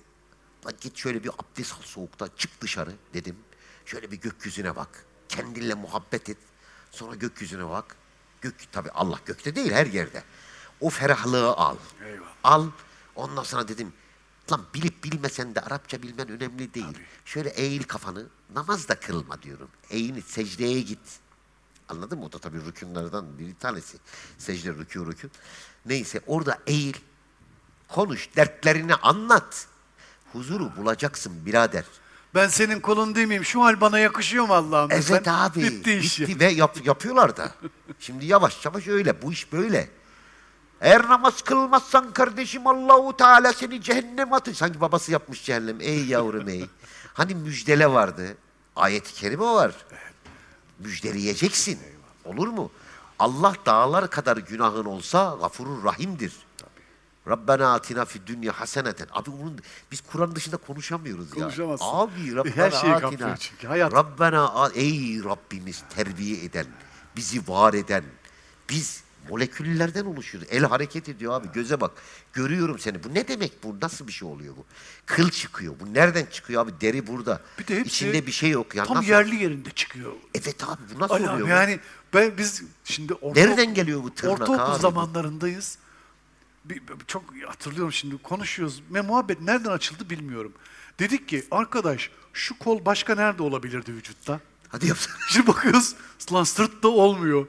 [0.67, 2.29] Lan git şöyle bir abdest al soğukta.
[2.37, 3.37] Çık dışarı dedim.
[3.85, 5.07] Şöyle bir gökyüzüne bak.
[5.29, 6.39] Kendinle muhabbet et.
[6.91, 7.97] Sonra gökyüzüne bak.
[8.41, 10.23] Gök tabii Allah gökte değil her yerde.
[10.81, 11.77] O ferahlığı al.
[12.05, 12.29] Eyvallah.
[12.45, 12.67] Al.
[13.17, 13.93] Ondan sonra dedim
[14.53, 16.99] lan bilip bilmesen de Arapça bilmen önemli değil.
[17.24, 18.26] Şöyle eğil kafanı.
[18.55, 19.68] Namaz da kılma diyorum.
[19.90, 21.18] Eğil secdeye git.
[21.88, 22.24] Anladın mı?
[22.24, 23.99] O da tabii rükünlerden bir tanesi.
[24.38, 25.30] Secde, rükû, rükün.
[25.86, 26.95] Neyse orada eğil.
[27.88, 29.66] Konuş, dertlerini anlat.
[30.32, 31.84] Huzuru bulacaksın birader.
[32.34, 33.45] Ben senin kulun değil miyim?
[33.45, 34.90] Şu hal bana yakışıyor mu Allah'ım?
[34.93, 35.62] Evet desen, abi.
[35.62, 36.01] Bitti.
[36.01, 37.55] Bitti ve yap- yapıyorlar da.
[37.99, 39.22] Şimdi yavaş yavaş öyle.
[39.22, 39.90] Bu iş böyle.
[40.83, 44.55] Eğer namaz kılmazsan kardeşim Allahu Teala seni cehenneme atır.
[44.55, 45.80] Sanki babası yapmış cehennem.
[45.80, 46.66] Ey yavrum ey.
[47.14, 48.37] Hani müjdele vardı.
[48.76, 49.72] Ayet-i kerime var.
[50.78, 51.78] Müjdeleyeceksin.
[52.24, 52.70] Olur mu?
[53.18, 56.33] Allah dağlar kadar günahın olsa gafurur rahimdir.
[57.28, 59.07] Rabbena atina fid dünya haseneten.
[59.12, 59.59] Abi onun
[59.93, 61.35] biz Kur'an dışında konuşamıyoruz ya.
[61.45, 61.87] Konuşamazsın.
[61.89, 63.37] Abi Rabbena Her şeyi atina.
[63.37, 63.93] çünkü, hayat.
[63.93, 66.66] Rabbena ey Rabbimiz terbiye eden,
[67.16, 68.05] bizi var eden.
[68.70, 70.49] Biz moleküllerden oluşuyoruz.
[70.53, 71.49] El hareket ediyor abi.
[71.53, 71.91] Göze bak.
[72.33, 73.05] Görüyorum seni.
[73.05, 73.77] Bu ne demek bu?
[73.83, 74.64] Nasıl bir şey oluyor bu?
[75.07, 75.75] Kıl çıkıyor.
[75.81, 76.73] Bu nereden çıkıyor abi?
[76.81, 77.41] Deri burada.
[77.59, 78.75] Bir de hepsi İçinde bir şey yok.
[78.75, 79.09] Ya Tam nasıl?
[79.09, 80.12] yerli yerinde çıkıyor.
[80.35, 81.49] Evet abi bu nasıl Allah'ım oluyor?
[81.49, 81.81] yani
[82.14, 84.81] ben biz şimdi orta, Nereden geliyor bu tırnak ortaokul abi?
[84.83, 85.79] zamanlarındayız.
[86.64, 88.83] Bir, bir- çok hatırlıyorum şimdi konuşuyoruz.
[88.91, 90.53] Ve muhabbet nereden açıldı bilmiyorum.
[90.99, 94.41] Dedik ki arkadaş şu kol başka nerede olabilirdi vücutta?
[94.68, 95.16] Hadi yapsana.
[95.29, 95.95] Şimdi bakıyoruz
[96.33, 97.47] lan sırtta olmuyor.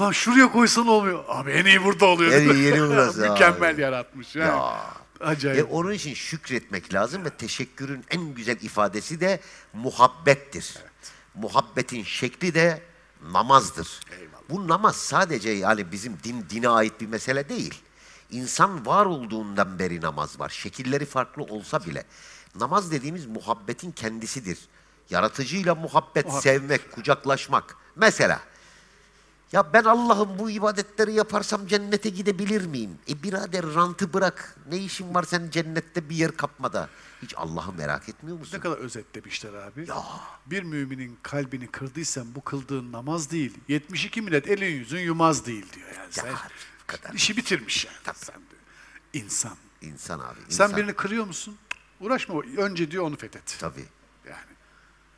[0.00, 1.24] Lan şuraya koysan olmuyor.
[1.28, 2.32] Abi en iyi burada oluyor.
[2.32, 3.80] En iyi yeri burası Mükemmel abi.
[3.80, 4.36] yaratmış.
[4.36, 4.80] Ya.
[5.20, 5.58] Acayip.
[5.58, 9.40] Ve onun için şükretmek lazım ve teşekkürün en güzel ifadesi de
[9.72, 10.74] muhabbettir.
[11.34, 12.82] Muhabbetin şekli de
[13.32, 14.00] namazdır.
[14.50, 17.82] Bu namaz sadece yani bizim din dine ait bir mesele değil.
[18.30, 20.48] İnsan var olduğundan beri namaz var.
[20.48, 22.04] Şekilleri farklı olsa bile.
[22.54, 24.58] Namaz dediğimiz muhabbetin kendisidir.
[25.10, 26.42] Yaratıcıyla muhabbet, Muhabbet.
[26.42, 27.76] sevmek, kucaklaşmak.
[27.96, 28.40] Mesela
[29.52, 32.98] ya ben Allah'ım bu ibadetleri yaparsam cennete gidebilir miyim?
[33.08, 34.56] E birader rantı bırak.
[34.70, 36.88] Ne işin var senin cennette bir yer kapmada?
[37.22, 38.56] Hiç Allah'ı merak etmiyor musun?
[38.56, 39.88] Ne kadar özetlemişler abi.
[39.88, 40.04] Ya.
[40.46, 43.58] Bir müminin kalbini kırdıysan bu kıldığın namaz değil.
[43.68, 45.88] 72 millet elin yüzün yumaz değil diyor.
[45.96, 46.32] Yani sen
[46.82, 47.14] bu kadar.
[47.14, 48.16] işi bitirmiş yani.
[48.16, 49.24] Sen diyor.
[49.24, 49.56] İnsan.
[49.82, 50.38] İnsan abi.
[50.48, 50.76] Sen insan.
[50.76, 51.56] birini kırıyor musun?
[52.00, 52.42] Uğraşma.
[52.56, 53.56] Önce diyor onu fethet.
[53.60, 53.84] Tabii.
[54.28, 54.52] Yani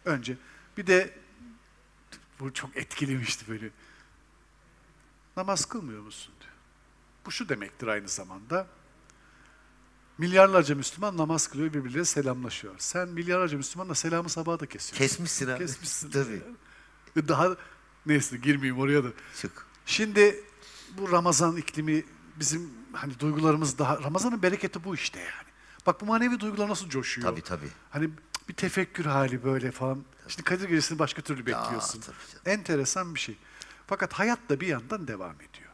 [0.04, 0.36] önce.
[0.76, 1.14] Bir de
[2.40, 3.70] bu çok etkilemişti böyle.
[5.36, 6.52] Namaz kılmıyor musun diyor.
[7.26, 8.66] Bu şu demektir aynı zamanda.
[10.18, 12.74] Milyarlarca Müslüman namaz kılıyor birbirleriyle selamlaşıyor.
[12.78, 14.98] Sen milyarlarca Müslümanla selamı sabaha da kesiyorsun.
[14.98, 15.58] Kesmişsin abi.
[15.58, 16.10] Kesmişsin.
[16.10, 16.42] Tabii.
[17.16, 17.56] Ve Daha
[18.06, 19.08] neyse girmeyeyim oraya da.
[19.40, 19.66] Çık.
[19.86, 20.44] Şimdi
[20.98, 22.04] bu Ramazan iklimi
[22.36, 25.48] bizim hani duygularımız daha Ramazan'ın bereketi bu işte yani.
[25.86, 27.28] Bak bu manevi duygular nasıl coşuyor.
[27.28, 27.68] Tabii, tabii.
[27.90, 28.10] Hani
[28.48, 30.04] bir tefekkür hali böyle falan.
[30.28, 32.00] Şimdi Kadir Gecesi'ni başka türlü Ya, bekliyorsun.
[32.00, 32.58] tabii canım.
[32.60, 33.36] Enteresan bir şey.
[33.86, 35.70] Fakat hayat da bir yandan devam ediyor.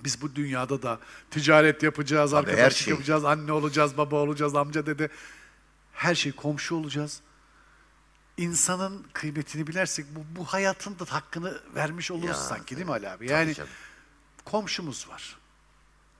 [0.00, 0.98] Biz bu dünyada da
[1.30, 2.92] ticaret yapacağız, her arkadaşlık şey.
[2.92, 5.08] yapacağız, anne olacağız, baba olacağız, amca dede.
[5.92, 7.20] Her şey komşu olacağız.
[8.36, 13.08] İnsanın kıymetini bilersek bu, bu hayatın da hakkını vermiş oluruz Ya, sanki değil mi Ali
[13.08, 13.30] abi?
[13.30, 13.54] Yani
[14.44, 15.38] komşumuz var.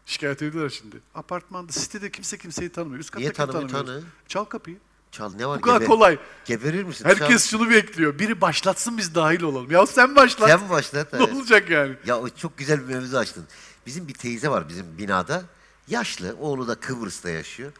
[0.06, 1.00] Şikayet ediyorlar şimdi.
[1.14, 3.00] Apartmanda, sitede kimse kimseyi tanımıyor.
[3.00, 4.02] Üst katta Niye tanımıyor, tanı?
[4.28, 4.78] Çal kapıyı.
[5.12, 5.58] Çal ne var?
[5.58, 6.18] Bu kadar Gebe- kolay.
[6.44, 7.04] Geberir misin?
[7.04, 8.18] Herkes şunu bekliyor.
[8.18, 9.70] Biri başlatsın biz dahil olalım.
[9.70, 10.48] Ya sen başlat.
[10.48, 11.12] Sen başlat.
[11.12, 11.34] ne evet.
[11.34, 11.96] olacak yani?
[12.06, 13.44] Ya o çok güzel bir mevzu açtın.
[13.86, 15.42] Bizim bir teyze var bizim binada.
[15.88, 17.72] Yaşlı, oğlu da Kıbrıs'ta yaşıyor.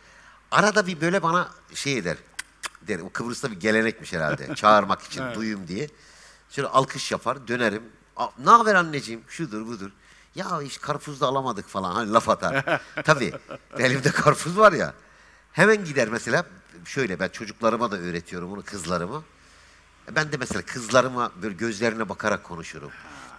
[0.51, 2.17] Arada bir böyle bana şey eder.
[2.83, 2.99] Der.
[3.01, 4.55] O Kıbrıs'ta bir gelenekmiş herhalde.
[4.55, 5.37] Çağırmak için, Evet.
[5.37, 5.89] duyayım diye.
[6.51, 7.83] Şöyle alkış yapar, dönerim.
[8.17, 9.21] "A- Ne haber anneciğim?
[9.29, 9.91] Şudur budur.
[10.35, 11.95] Ya hiç karpuz da alamadık falan.
[11.95, 12.81] Hani laf atar.
[13.05, 13.33] Tabii.
[13.79, 14.95] Elimde karpuz var ya.
[15.53, 16.45] Hemen gider mesela.
[16.85, 19.23] Şöyle ben çocuklarıma da öğretiyorum bunu kızlarıma.
[20.17, 22.91] Ben de mesela kızlarıma böyle gözlerine bakarak konuşurum.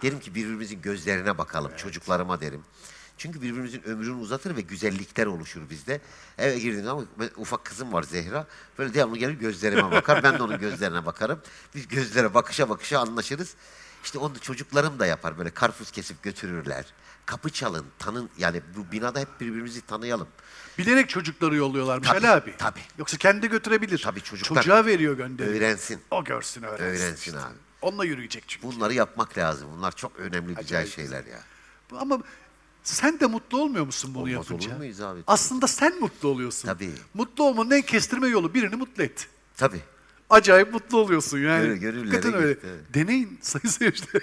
[0.02, 2.62] Derim ki birbirimizin gözlerine bakalım çocuklarıma derim.
[3.18, 6.00] Çünkü birbirimizin ömrünü uzatır ve güzellikler oluşur bizde.
[6.38, 8.46] Eve girdiğim zaman ben- ufak kızım var Zehra.
[8.78, 10.22] Böyle devamlı gelir gözlerime bakar.
[10.22, 11.40] Ben de onun gözlerine bakarım.
[11.74, 13.54] Biz gözlere bakışa bakışa anlaşırız.
[14.04, 15.38] İşte onu çocuklarım da yapar.
[15.38, 16.86] Böyle karpuz kesip götürürler.
[17.26, 18.30] Kapı çalın, tanın.
[18.38, 20.28] Yani bu binada hep birbirimizi tanıyalım.
[20.78, 22.54] Bilerek çocukları yolluyorlarmış Tabii, Ali abi.
[22.58, 22.80] tabii.
[22.98, 23.98] Yoksa kendi götürebilir.
[24.04, 25.56] Tabii çocuklar Çocuğa veriyor gönderiyor.
[25.56, 26.00] Öğrensin.
[26.10, 27.04] O görsün öğrensin.
[27.04, 27.54] Öğrensin abi.
[27.82, 28.66] Onunla yürüyecek çünkü.
[28.66, 29.68] Bunları yapmak lazım.
[29.76, 31.40] Bunlar çok önemli, güzel Acayip şeyler ya.
[31.98, 32.22] Ama
[32.82, 34.68] sen de mutlu olmuyor musun bunu Olmaz yapınca?
[34.70, 35.20] olur muyuz abi?
[35.26, 36.68] Aslında sen mutlu oluyorsun.
[36.68, 36.90] Tabii.
[37.14, 39.28] Mutlu olmanın en kestirme yolu birini mutlu et.
[39.56, 39.80] Tabii.
[40.30, 41.64] Acayip mutlu oluyorsun yani.
[41.64, 42.52] Gönül- gönüllere Hakikaten öyle.
[42.52, 42.94] gitti, evet.
[42.94, 44.22] Deneyin sayın seyirciler.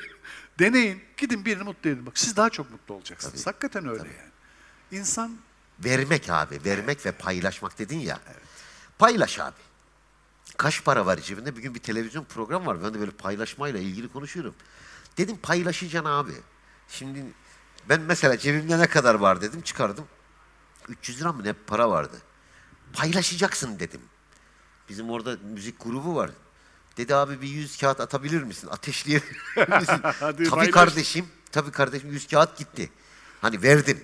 [0.60, 1.02] Deneyin.
[1.18, 2.06] Gidin birini mutlu edin.
[2.06, 3.48] Bak siz daha çok mutlu olacaksınız.
[3.48, 5.00] Hakikaten öyle yani.
[5.02, 5.38] İnsan
[5.86, 8.20] Vermek abi, vermek ve paylaşmak dedin ya.
[9.00, 9.56] Paylaş abi.
[10.58, 11.56] Kaç para var cebinde?
[11.58, 12.84] Bir gün bir televizyon programı var.
[12.84, 14.56] Ben de böyle paylaşmayla ilgili konuşuyorum.
[15.18, 16.32] Dedim paylaşacaksın abi.
[16.90, 17.26] Şimdi
[17.90, 20.06] ben mesela cebimde ne kadar var dedim çıkardım.
[20.90, 22.18] 300 lira mı ne para vardı.
[22.94, 24.02] Paylaşacaksın dedim.
[24.90, 26.32] Bizim orada müzik grubu var.
[26.98, 28.68] Dedi abi bir 100 kağıt atabilir misin?
[28.68, 30.00] Ateşleyebilir misin?
[30.04, 30.74] Hadi tabii paylaş.
[30.74, 31.26] kardeşim.
[31.52, 32.90] Tabii kardeşim 100 kağıt gitti.
[33.42, 34.04] Hani verdim.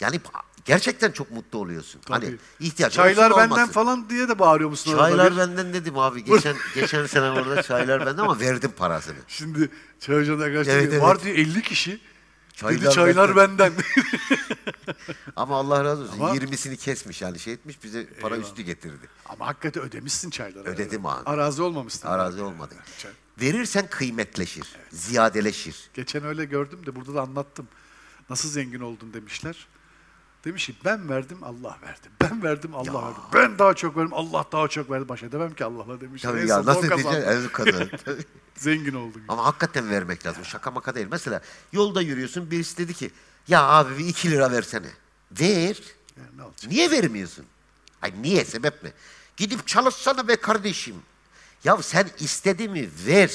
[0.00, 0.20] Yani
[0.64, 2.00] gerçekten çok mutlu oluyorsun.
[2.08, 2.38] Hani Tabii.
[2.60, 3.72] ihtiyacın çaylar benden olmasın.
[3.72, 4.96] falan diye de bağırıyor musun?
[4.96, 6.24] Çaylar benden dedim abi.
[6.24, 9.16] Geçen geçen sene orada çaylar benden ama verdim parasını.
[9.28, 9.70] Şimdi
[10.00, 11.02] çay ocağına Evet, evet.
[11.02, 12.00] var diyor 50 kişi.
[12.54, 13.72] Çaylar dedi çaylar benden.
[15.36, 16.14] Ama Allah razı olsun.
[16.14, 18.48] Ama- 20'sini kesmiş yani şey etmiş bize para Eyvallah.
[18.50, 19.08] üstü getirdi.
[19.26, 20.68] Ama hakikaten ödemişsin çayları.
[20.68, 21.22] Ödedim abi.
[21.30, 22.08] Arazi olmamışsın.
[22.08, 22.74] Arazi olmadı.
[22.98, 23.10] Çay.
[23.40, 25.76] Verirsen kıymetleşir, ziyadeleşir.
[25.94, 27.68] Geçen öyle gördüm de burada da anlattım.
[28.30, 29.66] Nasıl zengin oldun demişler.
[30.44, 32.08] Demiş ki ben verdim Allah verdi.
[32.20, 33.18] Ben verdim Allah verdi.
[33.34, 35.08] Ben daha çok verdim Allah daha çok verdi.
[35.08, 36.30] Baş edemem ki Allah'la demişler.
[36.30, 37.48] Tabii En ya nasıl diyeceksin?
[37.52, 37.90] Kazanır.
[38.04, 38.24] Tabii.
[38.56, 39.22] Zengin oldun.
[39.28, 40.44] Ama hakikaten vermek lazım.
[40.44, 41.06] Şaka maka değil.
[41.10, 41.40] Mesela
[41.72, 43.10] yolda yürüyorsun birisi dedi ki
[43.48, 44.90] ya abi bir iki lira versene.
[45.40, 45.76] Ver.
[46.16, 46.70] Yani ne olacak?
[46.70, 47.46] Niye vermiyorsun?
[48.02, 48.92] Ay niye sebep ne?
[49.36, 50.96] Gidip çalışsana be kardeşim.
[51.64, 53.30] Ya sen istedi mi ver.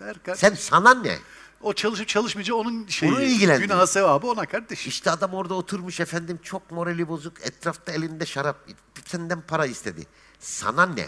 [0.00, 0.48] Ver kardeşim.
[0.48, 1.18] Sen sana ne?
[1.60, 3.12] O çalışıp çalışmayınca onun şeyi.
[3.12, 3.70] Onu ilgilendiriyor.
[3.74, 4.88] Günah sevabı ona kardeşim.
[4.90, 7.46] İşte adam orada oturmuş efendim çok morali bozuk.
[7.46, 8.56] Etrafta elinde şarap.
[9.06, 10.06] Senden para istedi.
[10.38, 11.06] Sana ne?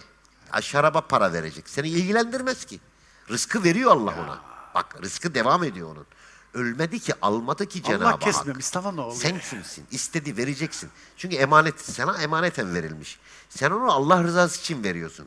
[0.50, 1.68] Ha, şaraba para verecek.
[1.68, 2.80] Seni ilgilendirmez ki.
[3.30, 4.40] Rızkı veriyor Allah ona.
[4.74, 6.06] Bak rızkı devam ediyor onun.
[6.54, 8.22] Ölmedi ki almadı ki Cenab-ı Allah Hak.
[8.22, 9.20] kesmemiş sana ne oluyor?
[9.20, 9.84] Sen kimsin?
[9.90, 10.90] İstedi vereceksin.
[11.16, 13.18] Çünkü emanet sana emaneten verilmiş.
[13.48, 15.26] Sen onu Allah rızası için veriyorsun.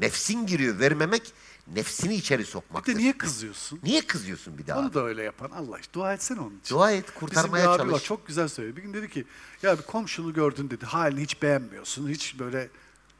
[0.00, 1.32] Nefsin giriyor vermemek
[1.74, 2.94] nefsini içeri Bir sokmaktır.
[2.94, 3.80] de niye kızıyorsun?
[3.82, 4.80] Niye kızıyorsun bir daha?
[4.80, 5.92] Onu da öyle yapan Allah işte.
[5.94, 6.74] Dua etsene onun için.
[6.74, 8.04] Dua et, Bizim kurtarmaya bir var çalış.
[8.04, 8.76] çok güzel söyledi.
[8.76, 9.24] Bir gün dedi ki
[9.62, 10.86] ya bir komşunu gördün dedi.
[10.86, 12.08] Halini hiç beğenmiyorsun.
[12.08, 12.68] Hiç böyle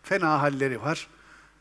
[0.03, 1.09] fena halleri var.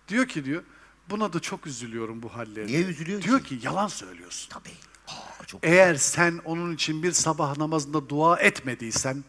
[0.07, 0.63] Diyor ki diyor
[1.09, 2.67] buna da çok üzülüyorum bu hallerine.
[2.71, 3.59] Niye üzülüyor Diyor ki?
[3.59, 4.49] ki yalan söylüyorsun.
[4.49, 4.69] Tabii.
[5.07, 9.23] Aa, çok Eğer sen onun için bir sabah namazında dua etmediysen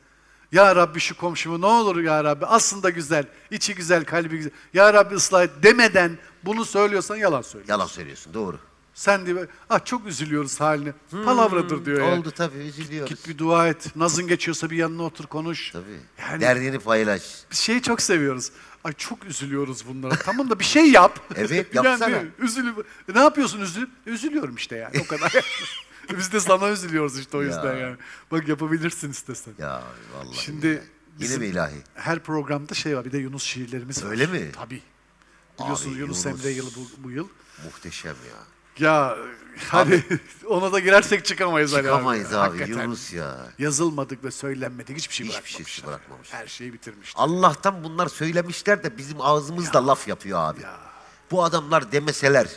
[0.55, 4.53] ya Rabbi şu komşumu ne olur ya Rabbi aslında güzel, içi güzel, kalbi güzel.
[4.75, 7.73] Ya Rabbi ıslah et demeden bunu söylüyorsan yalan söylüyorsun.
[7.73, 8.59] Yalan söylüyorsun doğru.
[8.95, 10.93] Sen diyor ah çok üzülüyoruz haline.
[11.25, 12.07] Palavradır diyor ya.
[12.13, 13.09] Hmm, Oldu tabii üzülüyoruz.
[13.11, 13.97] Git bir dua et.
[13.97, 15.71] Nazın geçiyorsa bir yanına otur konuş.
[15.71, 16.01] Tabii.
[16.31, 17.23] Yani Derdini paylaş.
[17.51, 18.51] biz şeyi çok seviyoruz.
[18.85, 20.15] Ay çok üzülüyoruz bunlara.
[20.17, 21.21] tamam da bir şey yap.
[21.37, 22.23] Evet, Yani yapsana.
[22.39, 22.75] üzülü
[23.09, 23.91] E, ne yapıyorsun üzülüp?
[24.07, 25.33] Üzülüyorum işte yani o kadar.
[26.19, 27.47] Biz de sana üzülüyoruz işte o Ya.
[27.49, 27.97] yüzden yani.
[28.33, 29.55] Bak yapabilirsin istesen.
[29.59, 29.83] Ya
[30.17, 30.37] vallahi.
[30.37, 30.81] Şimdi Yine
[31.19, 31.75] bizim mi ilahi?
[31.95, 33.05] Her programda şey var.
[33.05, 34.11] Bir de Yunus şiirlerimiz var.
[34.11, 34.53] Öyle mi?
[34.53, 34.83] Tabii.
[35.61, 37.29] Biliyorsunuz Abi, Yunus, Yunus- Emre yılı bu, bu yıl.
[37.65, 38.37] Muhteşem ya.
[38.79, 39.17] Ya
[39.69, 40.03] hani
[40.47, 41.87] ona da girersek çıkamayız Ali abi.
[41.87, 42.83] Çıkamayız abi Hakikaten.
[42.83, 43.37] Yunus ya.
[43.59, 46.33] Yazılmadık ve söylenmedik hiçbir şey Hiçbir şey bırakmamış.
[46.33, 47.23] Her şeyi bitirmişler.
[47.25, 50.61] Allah'tan bunlar söylemişler de bizim ağzımızda laf yapıyor abi.
[51.31, 52.49] Bu adamlar demeseler,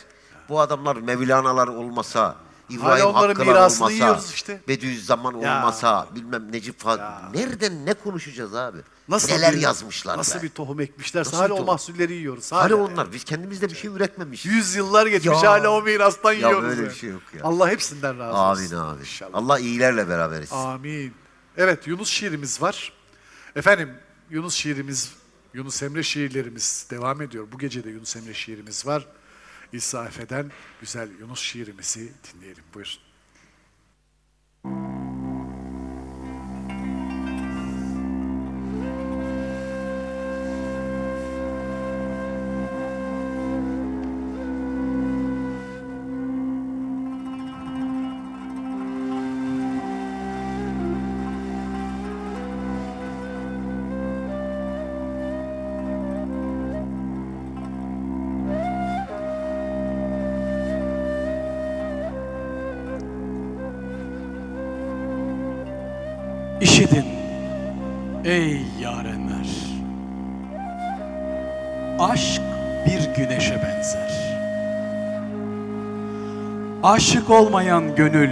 [0.48, 2.36] bu adamlar Mevlana'lar olmasa,
[2.70, 4.60] İbrahim onların Hakkılar mirasını olmasa, yiyoruz işte.
[4.68, 5.58] Bediüzzaman Ya.
[5.58, 7.02] olmasa, bilmem Necip Fazıl.
[7.34, 8.78] Nereden ne konuşacağız abi?
[9.08, 10.42] Nasıl Neler bir- yazmışlar Nasıl be.
[10.42, 11.20] bir tohum ekmişler.
[11.20, 11.66] Nasıl hala bir o tohum?
[11.66, 12.52] mahsulleri yiyoruz.
[12.52, 12.76] Hala.
[12.76, 14.52] onlar biz kendimizde bir şey üretmemişiz.
[14.52, 15.50] Yüz yıllar geçmiş Ya.
[15.52, 16.68] hala o mirastan Ya yiyoruz.
[16.68, 16.88] böyle ya.
[16.88, 17.40] bir şey yok ya.
[17.44, 18.76] Allah hepsinden razı Amin olsun.
[18.76, 19.00] abi.
[19.00, 19.30] İnşallah.
[19.34, 20.52] Allah iyilerle beraberiz.
[20.52, 21.14] Amin.
[21.56, 22.92] Evet Yunus şiirimiz var.
[23.56, 23.90] Efendim
[24.30, 25.12] Yunus şiirimiz,
[25.54, 27.46] Yunus Emre şiirlerimiz devam ediyor.
[27.52, 29.06] Bu gece de Yunus Emre şiirimiz var.
[29.72, 30.50] İsa Efe'den
[30.80, 32.64] güzel Yunus şiirimizi dinleyelim.
[32.74, 33.08] Buyurun.
[66.68, 67.04] İşidin
[68.24, 69.48] ey yarenler.
[71.98, 72.42] Aşk
[72.86, 74.38] bir güneşe benzer.
[76.82, 78.30] Aşık olmayan gönül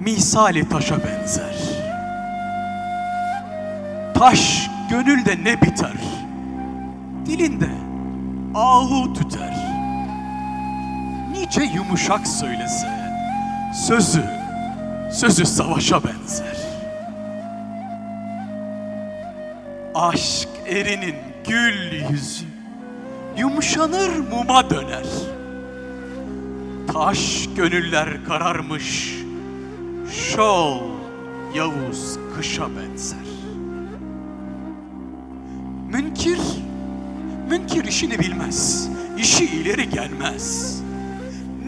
[0.00, 1.56] misali taşa benzer.
[4.14, 6.00] Taş gönülde ne biter?
[7.26, 7.70] Dilinde
[8.54, 9.56] ahu tüter.
[11.32, 12.88] Nice yumuşak söylese
[13.86, 14.24] sözü
[15.12, 16.53] sözü savaşa benzer.
[20.04, 21.14] Aşk erinin
[21.48, 22.44] gül yüzü
[23.38, 25.06] yumuşanır muma döner.
[26.92, 29.14] Taş gönüller kararmış,
[30.12, 30.80] şol
[31.54, 33.18] Yavuz kışa benzer.
[35.92, 36.40] Münkir,
[37.50, 38.88] münkir işini bilmez,
[39.18, 40.78] işi ileri gelmez.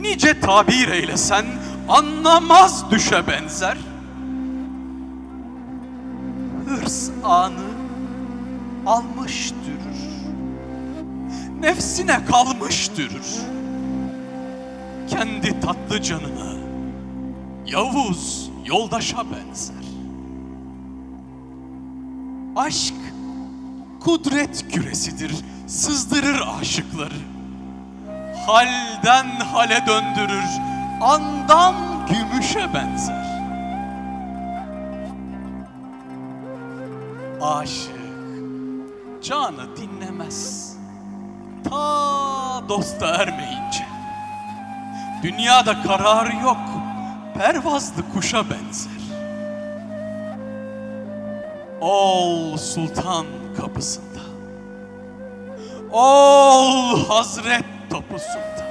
[0.00, 1.46] Nice tabir eylesen
[1.88, 3.76] anlamaz düşe benzer.
[6.68, 7.65] Hırs anı
[8.86, 10.26] almış dürür.
[11.60, 13.40] Nefsine kalmış dürür.
[15.08, 16.56] Kendi tatlı canına
[17.66, 19.86] Yavuz yoldaşa benzer.
[22.56, 22.94] Aşk
[24.00, 25.34] kudret küresidir,
[25.66, 27.14] sızdırır aşıkları
[28.46, 30.48] halden hale döndürür,
[31.00, 31.74] andan
[32.08, 33.26] gümüşe benzer.
[37.40, 37.95] Aşık
[39.26, 40.72] canı dinlemez,
[41.70, 43.86] ta dosta ermeyince.
[45.22, 46.58] Dünyada karar yok,
[47.38, 48.92] pervazlı kuşa benzer.
[51.80, 54.20] Ol sultan kapısında.
[55.92, 58.66] Ol Hazret topusunda.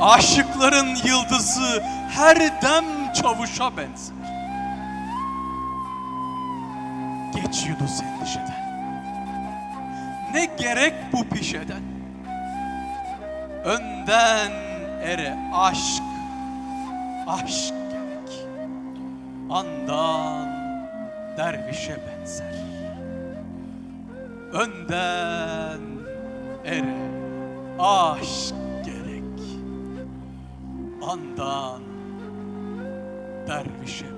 [0.00, 4.16] Aşıkların yıldızı her dem çavuşa benzer.
[7.34, 8.61] Geç Yunus endişeden.
[10.34, 11.82] Ne gerek bu pişeden?
[13.64, 14.52] Önden
[15.02, 16.02] ere aşk,
[17.26, 18.46] aşk gerek.
[19.50, 20.48] Andan
[21.36, 22.62] dervişe benzer
[24.52, 25.80] önden
[26.64, 27.08] ere
[27.78, 28.54] aşk
[28.84, 29.40] gerek
[31.02, 31.82] andan
[33.48, 34.11] dervişe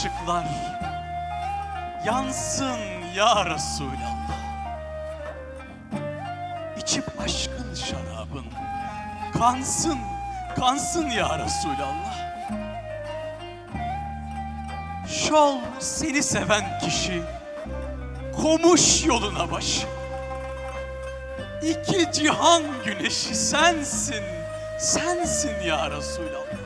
[0.00, 0.44] ile aşıklar
[2.06, 2.78] yansın
[3.14, 4.30] ya Resulallah.
[6.76, 8.44] İçip aşkın şarabın
[9.38, 9.98] kansın,
[10.56, 12.20] kansın ya Resulallah.
[15.08, 17.22] Şol seni seven kişi
[18.42, 19.86] komuş yoluna başı.
[21.62, 24.24] İki cihan güneşi sensin,
[24.78, 26.59] sensin ya Resulallah.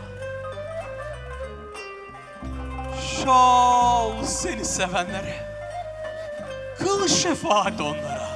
[3.25, 5.37] Şol seni sevenlere
[6.79, 8.29] kıl şefaat onlara.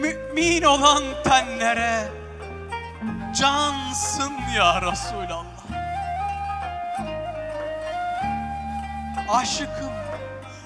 [0.00, 2.08] Mümin olan tenlere
[3.40, 5.46] cansın ya Resulallah.
[9.28, 9.92] Aşıkım,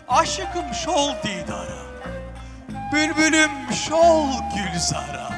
[0.09, 1.81] aşıkım şol didara.
[2.93, 5.31] Bülbülüm şol gülzara.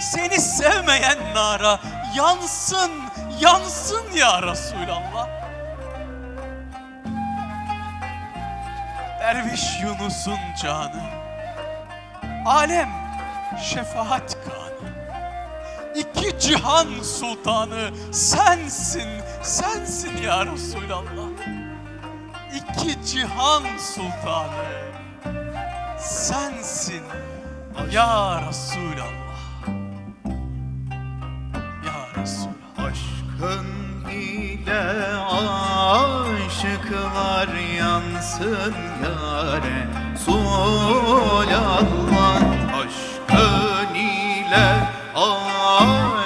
[0.00, 1.80] Seni sevmeyen nara
[2.16, 2.90] yansın,
[3.40, 5.35] yansın ya Resulallah.
[9.26, 11.02] Derviş Yunus'un canı.
[12.44, 12.88] Alem
[13.62, 14.90] şefaat kanı.
[15.94, 19.08] İki cihan sultanı sensin,
[19.42, 21.30] sensin ya Resulallah.
[22.54, 24.66] İki cihan sultanı
[25.98, 27.02] sensin
[27.92, 29.06] ya Resulallah.
[31.86, 32.90] Ya Resulallah.
[32.90, 33.85] Aşkın
[34.66, 34.82] ile
[36.46, 37.48] aşıklar
[37.78, 39.80] yansın yare.
[40.24, 42.40] Sulallah
[42.78, 44.68] Aşkın ile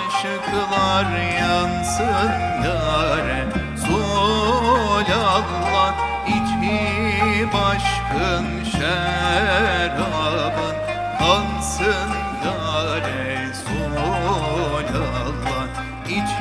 [0.08, 1.08] aşıklar
[1.40, 2.32] yansın
[2.64, 3.40] yare.
[3.86, 5.94] Sulallah
[6.26, 10.76] İçi başkın şerabın
[11.18, 12.19] kansın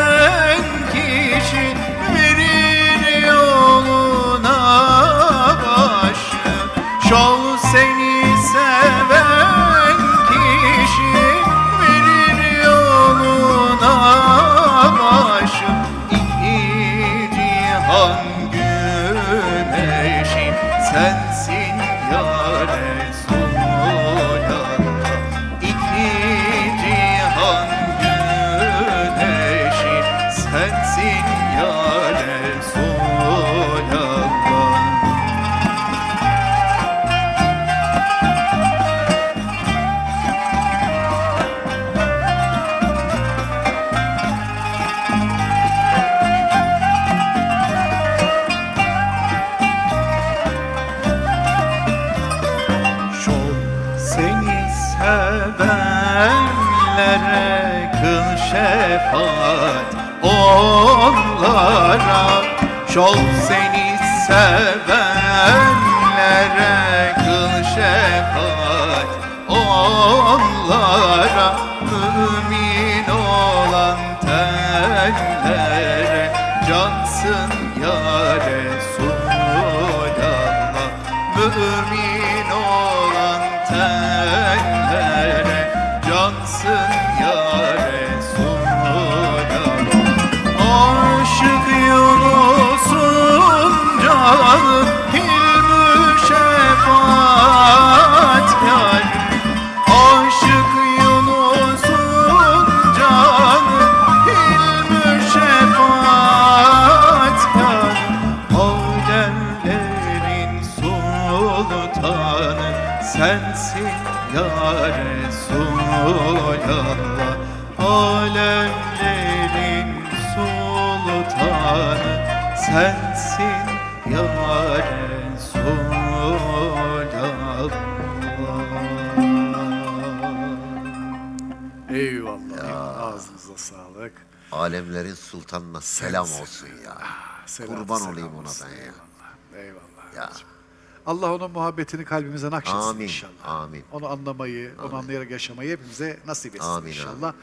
[141.79, 143.45] muhabbetini kalbimize nakşetsin Amin, inşallah.
[143.45, 143.83] amin.
[143.91, 147.33] Onu anlamayı, onu anlayarak yaşamayı hepimize nasip etsin Amin, inşallah.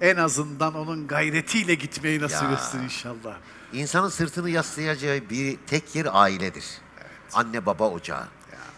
[0.00, 2.52] En azından onun gayretiyle gitmeyi nasip Ya.
[2.52, 3.36] etsin inşallah.
[3.72, 6.64] İnsanın sırtını yaslayacağı bir tek yer ailedir.
[7.32, 8.28] Anne baba ocağı.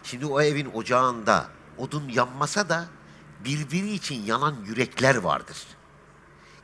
[0.05, 1.49] Şimdi o evin ocağında
[1.79, 2.87] odun yanmasa da
[3.45, 5.57] birbiri için yanan yürekler vardır.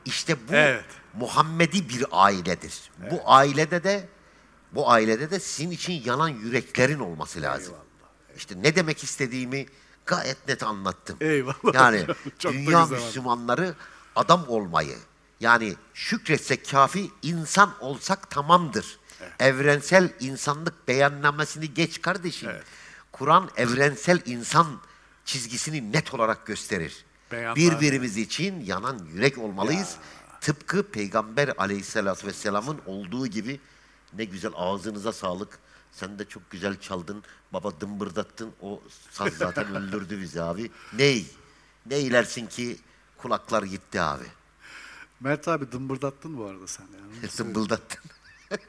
[0.05, 0.85] İşte bu Evet.
[1.13, 2.91] Muhammedi bir ailedir.
[3.11, 4.07] Bu ailede de
[4.71, 7.73] bu ailede de sizin için yanan yüreklerin olması lazım.
[8.37, 9.65] İşte ne demek istediğimi
[10.05, 11.17] gayet net anlattım.
[11.21, 12.05] Eyvallah Yani
[12.39, 13.75] çok dünya Müslümanları
[14.15, 14.97] adam olmayı
[15.39, 18.99] yani şükretsek kafi insan olsak tamamdır.
[19.39, 22.51] Evrensel insanlık beyannamesini geç kardeşim.
[23.11, 24.81] Kur'an evrensel insan
[25.25, 27.05] çizgisini net olarak gösterir.
[27.31, 27.55] Beyanlar.
[27.55, 29.95] Birbirimiz için yanan yürek olmalıyız.
[30.41, 33.59] Tıpkı Peygamber aleyhissalatü vesselamın olduğu gibi
[34.13, 35.59] ne güzel ağzınıza sağlık.
[35.91, 37.23] Sen de çok güzel çaldın.
[37.53, 38.53] Baba dımbırdattın.
[38.61, 38.81] O
[39.11, 40.71] saz zaten öldürdü bizi abi.
[40.93, 41.25] Ney?
[41.85, 42.77] Ne ilersin ki
[43.17, 44.25] kulaklar gitti abi.
[45.19, 46.87] Mert abi dımbırdattın bu arada sen.
[46.99, 47.27] Yani.
[47.29, 48.11] Zımbıldattın.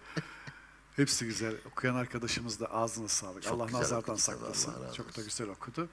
[0.96, 1.54] Hepsi güzel.
[1.72, 3.42] Okuyan arkadaşımız da ağzına sağlık.
[3.42, 4.72] Çok Allah nazardan saklasın.
[4.72, 5.88] Allah Çok da güzel okudu.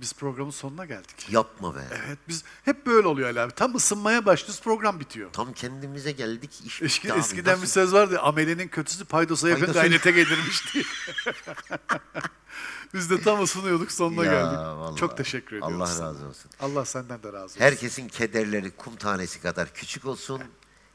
[0.00, 1.26] Biz programın sonuna geldik.
[1.30, 1.80] Yapma be.
[2.06, 3.52] Evet biz hep böyle oluyor Ali abi.
[3.52, 5.32] Tam ısınmaya başlıyoruz program bitiyor.
[5.32, 6.50] Tam kendimize geldik.
[6.66, 7.20] iş Eski, bitti abi.
[7.20, 8.20] eskiden bir Nasıl- söz vardı.
[8.20, 10.84] Amelenin kötüsü paydosa yakın Paydosa- gayrete gelirmiş diye.
[12.94, 14.58] Biz de tam ısınıyorduk sonuna Ya, geldik.
[14.58, 14.96] vallahi.
[14.96, 15.76] Çok teşekkür ediyoruz.
[15.76, 16.08] Allah sana.
[16.08, 16.50] razı olsun.
[16.60, 17.60] Allah senden de razı olsun.
[17.60, 20.42] Herkesin kederleri kum tanesi kadar küçük olsun.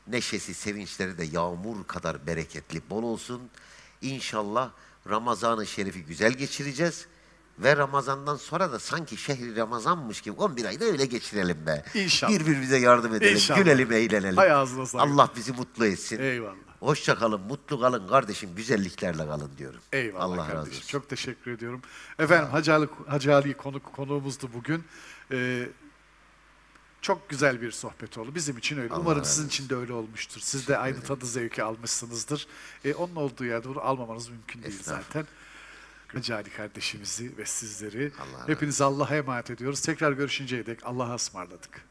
[0.08, 3.42] Neşesi, sevinçleri de yağmur kadar bereketli, bol olsun.
[4.02, 4.70] İnşallah
[5.10, 7.06] Ramazan-ı Şerif'i güzel geçireceğiz.
[7.64, 11.84] Ve Ramazan'dan sonra da sanki şehri Ramazanmış gibi 11 ayda öyle geçirelim be.
[11.94, 12.32] İnşallah.
[12.32, 13.60] Birbirimize yardım edelim, İnşallah.
[13.60, 14.38] gülelim, eğlenelim.
[14.38, 15.06] Hay ağzına sağlık.
[15.06, 16.20] Allah bizi mutlu etsin.
[16.20, 16.56] Eyvallah.
[16.80, 19.80] Hoşça kalın, mutlu kalın kardeşim, güzelliklerle kalın diyorum.
[19.94, 20.78] Eyvallah Allah razı kardeşim.
[20.78, 20.88] olsun.
[20.88, 21.82] Çok teşekkür ediyorum.
[22.20, 24.84] Efendim Hacı Ali, Hacı Ali konuk, konuğumuzdu bugün.
[25.32, 25.70] Ee,
[27.02, 28.36] çok güzel bir sohbet oldu.
[28.36, 28.94] Bizim için öyle.
[28.94, 30.42] Allah Umarım razı sizin için de öyle olmuştur.
[30.44, 32.48] Siz de aynı tadı zevki almışsınızdır.
[32.86, 35.26] Ee, onun olduğu yerde bunu almamanız mümkün değil zaten.
[36.14, 39.82] Hacı Ali kardeşimizi ve sizleri Allah hepinizi Allah'a emanet ediyoruz.
[39.82, 41.91] Tekrar görüşünceye dek Allah'a ısmarladık.